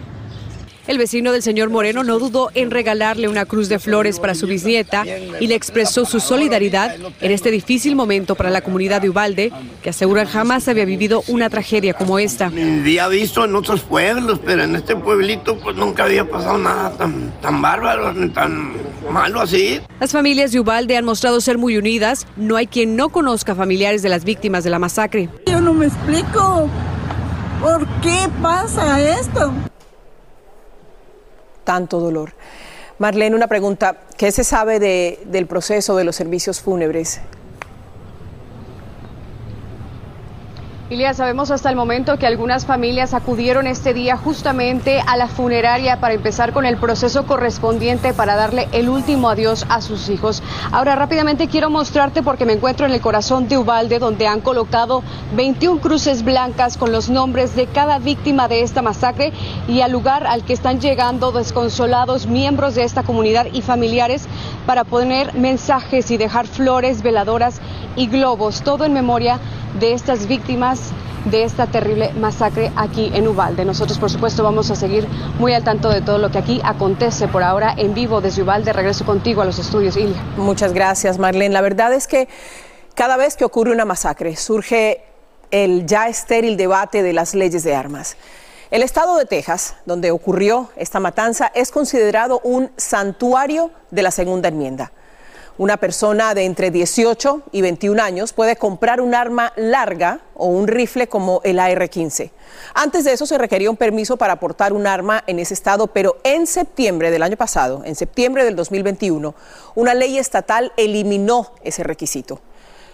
El 0.88 0.98
vecino 0.98 1.34
del 1.34 1.44
señor 1.44 1.70
Moreno 1.70 2.06
no 2.06 2.18
dudó 2.18 2.50
en 2.54 2.72
regalarle 2.72 3.28
una 3.28 3.46
cruz 3.46 3.68
de 3.68 3.78
flores 3.78 4.22
para 4.22 4.36
su 4.36 4.48
bisnieta 4.48 5.04
y 5.40 5.48
le 5.48 5.56
expresó 5.56 6.06
su 6.06 6.22
solidaridad 6.22 6.96
en 7.20 7.32
este 7.32 7.52
difícil 7.52 7.94
momento 7.96 8.36
para 8.36 8.50
la 8.50 8.62
comunidad 8.62 9.02
de 9.02 9.10
Ubalde, 9.10 9.52
que 9.84 9.90
asegura 9.90 10.26
jamás 10.26 10.68
había 10.70 10.86
vivido 10.86 11.24
una 11.28 11.50
tragedia 11.50 11.94
como 11.94 12.20
esta. 12.20 12.46
Había 12.48 13.10
visto 13.10 13.44
en 13.44 13.56
otros 13.56 13.82
pueblos, 13.82 14.40
pero 14.46 14.64
en 14.64 14.78
este 14.78 14.96
pueblito 14.96 15.58
pues 15.60 15.76
nunca 15.76 16.06
había 16.06 16.24
pasado 16.30 16.58
nada 16.58 16.92
tan, 16.92 17.34
tan 17.42 17.62
bárbaro, 17.62 18.14
ni 18.14 18.30
tan 18.30 18.72
malo 19.12 19.42
así. 19.42 19.82
Las 20.00 20.14
familias 20.14 20.54
de 20.54 20.62
Ubalde 20.62 20.96
han 20.96 21.04
mostrado 21.04 21.42
ser 21.42 21.58
muy 21.58 21.76
unidas. 21.76 22.26
No 22.38 22.56
hay 22.56 22.68
quien 22.68 22.96
no 22.96 23.10
conozca 23.10 23.56
familiares 23.56 24.04
de 24.04 24.10
las 24.10 24.24
víctimas 24.24 24.64
de 24.64 24.70
la 24.70 24.80
masacre. 24.80 25.28
Yo 25.48 25.60
no 25.60 25.74
me 25.74 25.88
explico 25.88 26.70
por 27.62 27.86
qué 28.02 28.30
pasa 28.42 29.02
esto. 29.02 29.52
Tanto 31.68 32.00
dolor. 32.00 32.32
Marlene, 32.98 33.36
una 33.36 33.48
pregunta. 33.48 33.98
¿Qué 34.16 34.32
se 34.32 34.46
sabe 34.46 34.80
de- 34.80 35.20
del 35.26 35.48
proceso 35.48 35.98
de 35.98 36.06
los 36.06 36.16
servicios 36.16 36.62
fúnebres? 36.62 37.20
Ilia, 40.90 41.14
sabemos 41.14 41.52
hasta 41.52 41.70
el 41.70 41.76
momento 41.76 42.18
que 42.18 42.28
algunas 42.28 42.66
familias 42.66 43.14
acudieron 43.14 43.68
este 43.68 43.94
día 43.94 44.16
justamente 44.16 45.02
a 45.06 45.18
la 45.18 45.28
funeraria 45.28 46.00
para 46.00 46.14
empezar 46.14 46.54
con 46.54 46.66
el 46.66 46.78
proceso 46.78 47.26
correspondiente 47.26 48.14
para 48.14 48.38
darle 48.38 48.70
el 48.72 48.88
último 48.88 49.30
adiós 49.30 49.66
a 49.68 49.82
sus 49.82 50.08
hijos. 50.08 50.42
Ahora 50.72 50.96
rápidamente 50.96 51.50
quiero 51.50 51.70
mostrarte 51.70 52.24
porque 52.24 52.46
me 52.46 52.54
encuentro 52.54 52.86
en 52.86 52.94
el 52.94 53.02
corazón 53.02 53.50
de 53.50 53.58
Ubalde 53.58 54.00
donde 54.00 54.28
han 54.28 54.40
colocado 54.40 55.04
21 55.36 55.82
cruces 55.82 56.24
blancas 56.24 56.78
con 56.78 56.94
los 56.94 57.10
nombres 57.10 57.54
de 57.54 57.68
cada 57.68 58.00
víctima 58.00 58.48
de 58.48 58.62
esta 58.62 58.82
masacre 58.82 59.34
y 59.68 59.82
al 59.82 59.92
lugar 59.92 60.26
al 60.26 60.46
que 60.46 60.54
están 60.54 60.80
llegando 60.80 61.34
desconsolados 61.34 62.28
miembros 62.28 62.76
de 62.76 62.86
esta 62.86 63.04
comunidad 63.04 63.48
y 63.52 63.62
familiares 63.62 64.26
para 64.68 64.84
poner 64.84 65.34
mensajes 65.34 66.12
y 66.12 66.18
dejar 66.18 66.46
flores, 66.46 67.02
veladoras 67.02 67.62
y 67.96 68.08
globos, 68.08 68.62
todo 68.62 68.86
en 68.86 68.94
memoria 68.94 69.40
de 69.80 69.94
estas 69.94 70.28
víctimas 70.28 70.92
de 71.26 71.44
esta 71.44 71.68
terrible 71.68 72.14
masacre 72.14 72.72
aquí 72.76 73.10
en 73.14 73.28
Ubalde. 73.28 73.66
Nosotros, 73.66 73.98
por 73.98 74.12
supuesto, 74.12 74.44
vamos 74.44 74.70
a 74.70 74.76
seguir 74.76 75.08
muy 75.40 75.54
al 75.54 75.64
tanto 75.64 75.90
de 75.90 76.02
todo 76.02 76.18
lo 76.18 76.30
que 76.30 76.38
aquí 76.38 76.62
acontece 76.64 77.28
por 77.28 77.44
ahora 77.44 77.74
en 77.78 77.94
vivo 77.94 78.22
desde 78.22 78.44
Ubalde. 78.44 78.74
Regreso 78.74 79.06
contigo 79.06 79.42
a 79.42 79.46
los 79.46 79.58
estudios, 79.58 79.98
Ilia. 79.98 80.22
Muchas 80.38 80.74
gracias, 80.74 81.18
Marlene. 81.18 81.54
La 81.54 81.62
verdad 81.62 81.94
es 81.94 82.06
que 82.06 82.28
cada 82.94 83.18
vez 83.18 83.36
que 83.36 83.46
ocurre 83.46 83.72
una 83.72 83.86
masacre 83.86 84.36
surge 84.36 85.02
el 85.50 85.86
ya 85.86 86.10
estéril 86.10 86.58
debate 86.58 87.04
de 87.04 87.14
las 87.14 87.34
leyes 87.36 87.64
de 87.64 87.74
armas. 87.74 88.18
El 88.70 88.84
estado 88.84 89.18
de 89.18 89.24
Texas, 89.24 89.76
donde 89.86 90.12
ocurrió 90.12 90.70
esta 90.76 91.00
matanza, 91.00 91.50
es 91.56 91.72
considerado 91.72 92.42
un 92.44 92.70
santuario 92.76 93.72
de 93.92 94.02
la 94.02 94.12
segunda 94.12 94.50
enmienda. 94.50 94.92
Una 95.58 95.78
persona 95.78 96.34
de 96.34 96.44
entre 96.44 96.70
18 96.70 97.44
y 97.54 97.62
21 97.62 98.04
años 98.04 98.34
puede 98.34 98.58
comprar 98.58 99.00
un 99.00 99.16
arma 99.16 99.54
larga 99.56 100.20
o 100.36 100.48
un 100.48 100.68
rifle 100.68 101.08
como 101.08 101.40
el 101.46 101.60
AR-15. 101.60 102.32
Antes 102.74 103.06
de 103.06 103.14
eso 103.14 103.26
se 103.26 103.38
requería 103.38 103.70
un 103.70 103.78
permiso 103.78 104.18
para 104.18 104.38
portar 104.38 104.74
un 104.74 104.86
arma 104.86 105.24
en 105.28 105.40
ese 105.40 105.54
estado, 105.54 105.88
pero 105.88 106.18
en 106.26 106.46
septiembre 106.46 107.10
del 107.10 107.24
año 107.24 107.38
pasado, 107.38 107.84
en 107.86 107.96
septiembre 107.96 108.44
del 108.44 108.58
2021, 108.58 109.34
una 109.76 109.94
ley 109.94 110.18
estatal 110.18 110.74
eliminó 110.76 111.54
ese 111.64 111.84
requisito. 111.84 112.42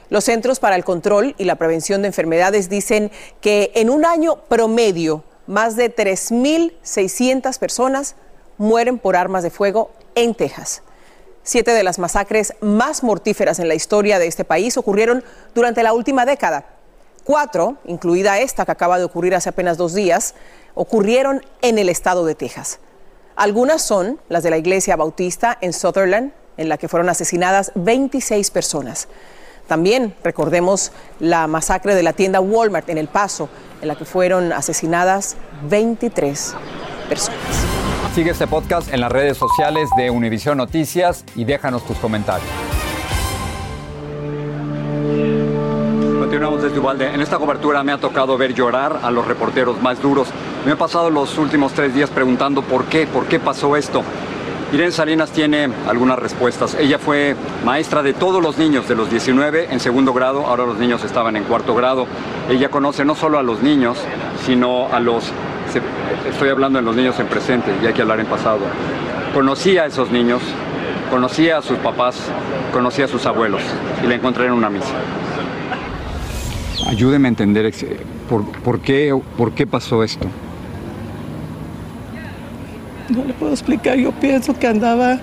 Los 0.10 0.26
Centros 0.26 0.60
para 0.60 0.76
el 0.76 0.86
Control 0.86 1.34
y 1.40 1.46
la 1.46 1.56
Prevención 1.56 2.04
de 2.04 2.10
Enfermedades 2.10 2.70
dicen 2.70 3.12
que 3.42 3.72
en 3.74 3.90
un 3.90 4.06
año 4.06 4.36
promedio, 4.48 5.24
más 5.48 5.76
de 5.76 5.94
3.600 5.94 7.58
personas 7.60 8.16
mueren 8.58 9.00
por 9.00 9.16
armas 9.16 9.44
de 9.44 9.50
fuego 9.50 9.92
en 10.16 10.36
Texas. 10.36 10.82
Siete 11.44 11.72
de 11.72 11.84
las 11.84 12.00
masacres 12.00 12.54
más 12.62 13.04
mortíferas 13.04 13.60
en 13.60 13.68
la 13.68 13.76
historia 13.76 14.20
de 14.20 14.28
este 14.28 14.46
país 14.46 14.78
ocurrieron 14.78 15.24
durante 15.54 15.84
la 15.84 15.94
última 15.94 16.26
década. 16.26 16.66
Cuatro, 17.26 17.78
incluida 17.86 18.40
esta 18.40 18.66
que 18.66 18.72
acaba 18.72 18.98
de 18.98 19.04
ocurrir 19.04 19.36
hace 19.36 19.50
apenas 19.50 19.78
dos 19.78 19.94
días, 19.94 20.36
ocurrieron 20.74 21.46
en 21.62 21.78
el 21.78 21.90
estado 21.90 22.26
de 22.26 22.36
Texas. 22.36 22.80
Algunas 23.36 23.82
son 23.82 24.20
las 24.30 24.44
de 24.44 24.52
la 24.52 24.58
iglesia 24.58 24.96
bautista 24.96 25.58
en 25.60 25.74
Sutherland, 25.74 26.32
en 26.56 26.70
la 26.70 26.78
que 26.78 26.88
fueron 26.88 27.10
asesinadas 27.10 27.72
26 27.76 28.52
personas. 28.52 29.08
También 29.68 30.16
recordemos 30.24 30.92
la 31.20 31.48
masacre 31.48 31.96
de 31.96 32.04
la 32.04 32.14
tienda 32.14 32.42
Walmart 32.42 32.90
en 32.90 32.98
El 32.98 33.08
Paso, 33.08 33.50
en 33.84 33.90
la 33.90 33.96
que 33.96 34.06
fueron 34.06 34.54
asesinadas 34.54 35.36
23 35.70 36.56
personas. 37.10 37.40
Sigue 38.16 38.32
este 38.32 38.48
podcast 38.48 38.94
en 38.94 39.02
las 39.02 39.12
redes 39.12 39.38
sociales 39.38 39.90
de 39.98 40.10
Univision 40.10 40.58
Noticias 40.58 41.26
y 41.36 41.44
déjanos 41.44 41.86
tus 41.86 41.98
comentarios. 41.98 42.48
Continuamos 46.20 46.64
desde 46.64 46.80
Ubalde. 46.80 47.14
En 47.14 47.22
esta 47.22 47.38
cobertura 47.38 47.84
me 47.84 47.92
ha 47.92 47.98
tocado 47.98 48.38
ver 48.38 48.54
llorar 48.54 49.02
a 49.04 49.12
los 49.12 49.28
reporteros 49.28 49.82
más 49.82 50.02
duros. 50.02 50.30
Me 50.66 50.72
he 50.72 50.76
pasado 50.78 51.10
los 51.10 51.38
últimos 51.38 51.74
tres 51.74 51.94
días 51.94 52.10
preguntando 52.10 52.62
por 52.62 52.86
qué, 52.86 53.06
por 53.06 53.26
qué 53.26 53.40
pasó 53.40 53.76
esto. 53.76 54.02
Irene 54.74 54.92
Salinas 54.92 55.32
tiene 55.32 55.70
algunas 55.88 56.18
respuestas. 56.18 56.74
Ella 56.74 56.98
fue 56.98 57.36
maestra 57.64 58.02
de 58.02 58.14
todos 58.14 58.42
los 58.42 58.58
niños, 58.58 58.88
de 58.90 58.96
los 58.96 59.08
19 59.08 59.68
en 59.70 59.80
segundo 59.80 60.14
grado, 60.14 60.48
ahora 60.48 60.66
los 60.66 60.80
niños 60.80 61.04
estaban 61.04 61.36
en 61.36 61.44
cuarto 61.44 61.76
grado. 61.76 62.08
Ella 62.50 62.70
conoce 62.70 63.06
no 63.06 63.14
solo 63.14 63.38
a 63.38 63.44
los 63.44 63.62
niños, 63.62 64.00
sino 64.48 64.88
a 64.92 65.00
los 65.00 65.32
estoy 66.28 66.50
hablando 66.50 66.80
de 66.80 66.86
los 66.86 66.96
niños 66.96 67.20
en 67.20 67.28
presente 67.28 67.72
y 67.84 67.86
hay 67.86 67.94
que 67.94 68.02
hablar 68.02 68.20
en 68.20 68.26
pasado. 68.26 68.62
Conocía 69.32 69.84
a 69.84 69.86
esos 69.86 70.10
niños, 70.10 70.42
conocía 71.12 71.60
a 71.60 71.62
sus 71.62 71.78
papás, 71.78 72.16
conocía 72.72 73.06
a 73.06 73.08
sus 73.08 73.28
abuelos 73.28 73.62
y 74.04 74.08
la 74.08 74.16
encontré 74.16 74.48
en 74.48 74.54
una 74.54 74.72
misa. 74.72 74.96
Ayúdeme 76.88 77.28
a 77.28 77.30
entender 77.30 77.72
por, 78.28 78.44
por, 78.64 78.80
qué, 78.80 79.16
por 79.38 79.52
qué 79.52 79.68
pasó 79.68 80.04
esto. 80.04 80.28
No 83.14 83.24
le 83.24 83.34
puedo 83.34 83.52
explicar, 83.52 83.96
yo 83.98 84.12
pienso 84.12 84.58
que 84.58 84.66
andaba 84.66 85.20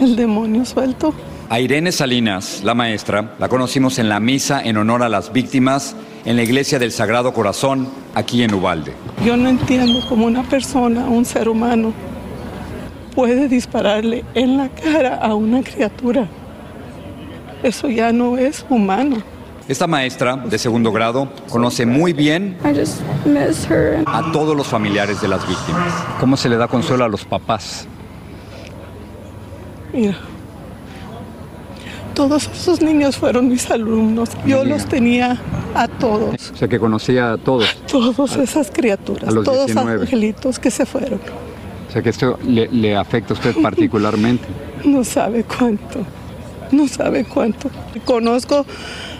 el 0.00 0.16
demonio 0.16 0.64
suelto. 0.64 1.14
A 1.48 1.60
Irene 1.60 1.92
Salinas, 1.92 2.62
la 2.64 2.74
maestra, 2.74 3.36
la 3.38 3.48
conocimos 3.48 4.00
en 4.00 4.08
la 4.08 4.18
misa 4.18 4.60
en 4.60 4.76
honor 4.76 5.04
a 5.04 5.08
las 5.08 5.32
víctimas 5.32 5.94
en 6.24 6.34
la 6.34 6.42
iglesia 6.42 6.80
del 6.80 6.90
Sagrado 6.90 7.32
Corazón, 7.32 7.88
aquí 8.14 8.42
en 8.42 8.54
Ubalde. 8.54 8.92
Yo 9.24 9.36
no 9.36 9.48
entiendo 9.48 10.00
cómo 10.08 10.26
una 10.26 10.42
persona, 10.42 11.04
un 11.04 11.24
ser 11.24 11.48
humano, 11.48 11.92
puede 13.14 13.46
dispararle 13.48 14.24
en 14.34 14.56
la 14.56 14.68
cara 14.68 15.16
a 15.16 15.36
una 15.36 15.62
criatura. 15.62 16.26
Eso 17.62 17.88
ya 17.88 18.12
no 18.12 18.36
es 18.36 18.66
humano. 18.68 19.22
Esta 19.68 19.86
maestra 19.86 20.36
de 20.36 20.58
segundo 20.58 20.90
grado 20.92 21.28
conoce 21.48 21.86
muy 21.86 22.12
bien 22.12 22.56
a 24.06 24.32
todos 24.32 24.56
los 24.56 24.66
familiares 24.66 25.20
de 25.20 25.28
las 25.28 25.46
víctimas. 25.46 25.92
¿Cómo 26.18 26.36
se 26.36 26.48
le 26.48 26.56
da 26.56 26.66
consuelo 26.68 27.04
a 27.04 27.08
los 27.08 27.24
papás? 27.24 27.86
Mira, 29.92 30.16
todos 32.14 32.50
esos 32.52 32.82
niños 32.82 33.16
fueron 33.16 33.48
mis 33.48 33.70
alumnos. 33.70 34.30
Yo 34.46 34.64
los 34.64 34.86
tenía 34.86 35.40
a 35.74 35.86
todos. 35.86 36.50
O 36.50 36.56
sea, 36.56 36.68
que 36.68 36.78
conocía 36.78 37.32
a 37.32 37.38
todos. 37.38 37.76
Todas 37.86 38.36
esas 38.36 38.70
criaturas, 38.70 39.28
a 39.28 39.32
los 39.32 39.44
todos 39.44 39.74
angelitos 39.76 40.58
que 40.58 40.70
se 40.70 40.86
fueron. 40.86 41.20
O 41.88 41.92
sea, 41.92 42.02
que 42.02 42.10
esto 42.10 42.38
le, 42.44 42.96
afecta 42.96 43.34
a 43.34 43.36
usted 43.36 43.54
particularmente. 43.62 44.44
No 44.84 45.04
sabe 45.04 45.44
cuánto, 45.44 46.00
no 46.72 46.88
sabe 46.88 47.24
cuánto. 47.24 47.70
Conozco 48.04 48.66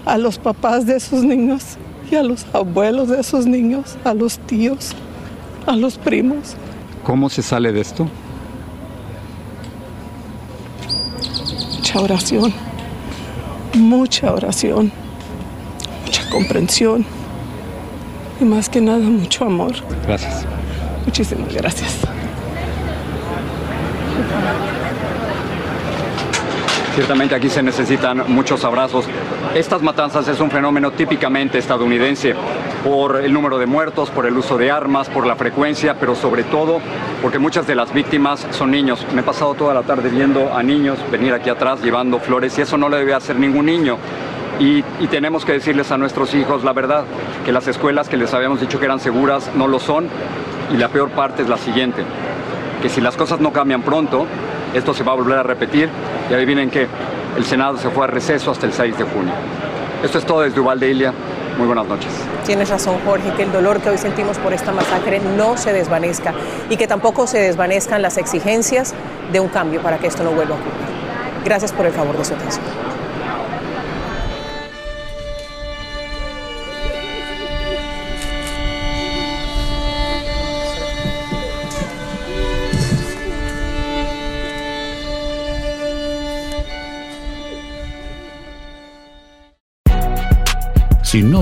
a 0.04 0.18
los 0.18 0.38
papás 0.38 0.86
de 0.86 0.96
esos 0.96 1.22
niños 1.24 1.76
y 2.10 2.16
a 2.16 2.22
los 2.22 2.46
abuelos 2.52 3.08
de 3.08 3.20
esos 3.20 3.46
niños, 3.46 3.96
a 4.04 4.14
los 4.14 4.38
tíos, 4.38 4.92
a 5.66 5.76
los 5.76 5.98
primos. 5.98 6.56
¿Cómo 7.04 7.28
se 7.28 7.42
sale 7.42 7.72
de 7.72 7.80
esto? 7.80 8.08
Mucha 11.76 12.00
oración 12.00 12.52
mucha 13.74 14.32
oración, 14.32 14.92
mucha 16.04 16.28
comprensión 16.30 17.04
y 18.40 18.44
más 18.44 18.68
que 18.68 18.80
nada 18.80 18.98
mucho 18.98 19.44
amor. 19.44 19.72
Gracias. 20.06 20.46
Muchísimas 21.06 21.52
gracias. 21.54 21.98
Ciertamente 26.94 27.34
aquí 27.34 27.48
se 27.48 27.62
necesitan 27.62 28.24
muchos 28.28 28.64
abrazos. 28.64 29.06
Estas 29.54 29.80
matanzas 29.80 30.28
es 30.28 30.40
un 30.40 30.50
fenómeno 30.50 30.90
típicamente 30.90 31.56
estadounidense 31.56 32.34
por 32.84 33.16
el 33.16 33.32
número 33.32 33.56
de 33.56 33.64
muertos, 33.64 34.10
por 34.10 34.26
el 34.26 34.36
uso 34.36 34.58
de 34.58 34.70
armas, 34.70 35.08
por 35.08 35.26
la 35.26 35.34
frecuencia, 35.34 35.94
pero 35.98 36.14
sobre 36.14 36.44
todo 36.44 36.80
porque 37.22 37.38
muchas 37.38 37.66
de 37.66 37.76
las 37.76 37.94
víctimas 37.94 38.46
son 38.50 38.70
niños. 38.70 39.06
Me 39.14 39.22
he 39.22 39.24
pasado 39.24 39.54
toda 39.54 39.72
la 39.72 39.84
tarde 39.84 40.10
viendo 40.10 40.54
a 40.54 40.62
niños 40.62 40.98
venir 41.10 41.32
aquí 41.32 41.48
atrás 41.48 41.82
llevando 41.82 42.18
flores 42.18 42.58
y 42.58 42.60
eso 42.60 42.76
no 42.76 42.90
le 42.90 42.98
debe 42.98 43.14
hacer 43.14 43.36
ningún 43.36 43.66
niño. 43.66 43.96
Y, 44.60 44.84
y, 45.00 45.06
tenemos 45.10 45.46
que 45.46 45.52
decirles 45.52 45.90
a 45.92 45.96
nuestros 45.96 46.34
hijos 46.34 46.62
la 46.62 46.74
verdad, 46.74 47.04
que 47.46 47.52
las 47.52 47.66
escuelas 47.68 48.10
que 48.10 48.18
les 48.18 48.34
habíamos 48.34 48.60
dicho 48.60 48.78
que 48.78 48.84
eran 48.84 49.00
seguras 49.00 49.50
no 49.54 49.66
lo 49.66 49.78
son. 49.78 50.08
Y 50.70 50.76
la 50.76 50.88
peor 50.88 51.08
parte 51.10 51.40
es 51.40 51.48
la 51.48 51.56
siguiente, 51.56 52.02
que 52.82 52.90
si 52.90 53.00
las 53.00 53.16
cosas 53.16 53.40
no 53.40 53.50
cambian 53.50 53.80
pronto, 53.80 54.26
esto 54.74 54.94
se 54.94 55.02
va 55.02 55.12
a 55.12 55.14
volver 55.16 55.38
a 55.38 55.42
repetir 55.42 55.88
y 56.30 56.34
adivinen 56.34 56.70
que 56.70 56.86
el 57.36 57.44
Senado 57.44 57.76
se 57.78 57.90
fue 57.90 58.04
a 58.04 58.06
receso 58.08 58.50
hasta 58.50 58.66
el 58.66 58.72
6 58.72 58.98
de 58.98 59.04
junio. 59.04 59.32
Esto 60.02 60.18
es 60.18 60.26
todo 60.26 60.42
desde 60.42 60.60
Uvalde, 60.60 60.88
Ilia. 60.88 61.12
Muy 61.58 61.66
buenas 61.66 61.86
noches. 61.86 62.10
Tienes 62.46 62.70
razón, 62.70 62.96
Jorge, 63.04 63.32
que 63.34 63.42
el 63.42 63.52
dolor 63.52 63.80
que 63.80 63.90
hoy 63.90 63.98
sentimos 63.98 64.38
por 64.38 64.52
esta 64.52 64.72
masacre 64.72 65.20
no 65.36 65.56
se 65.56 65.72
desvanezca 65.72 66.32
y 66.70 66.76
que 66.76 66.86
tampoco 66.86 67.26
se 67.26 67.38
desvanezcan 67.38 68.00
las 68.00 68.16
exigencias 68.16 68.94
de 69.32 69.40
un 69.40 69.48
cambio 69.48 69.82
para 69.82 69.98
que 69.98 70.06
esto 70.06 70.24
no 70.24 70.30
vuelva 70.30 70.56
a 70.56 70.58
ocurrir. 70.58 70.82
Gracias 71.44 71.72
por 71.72 71.86
el 71.86 71.92
favor 71.92 72.16
de 72.16 72.24
su 72.24 72.34
atención. 72.34 72.91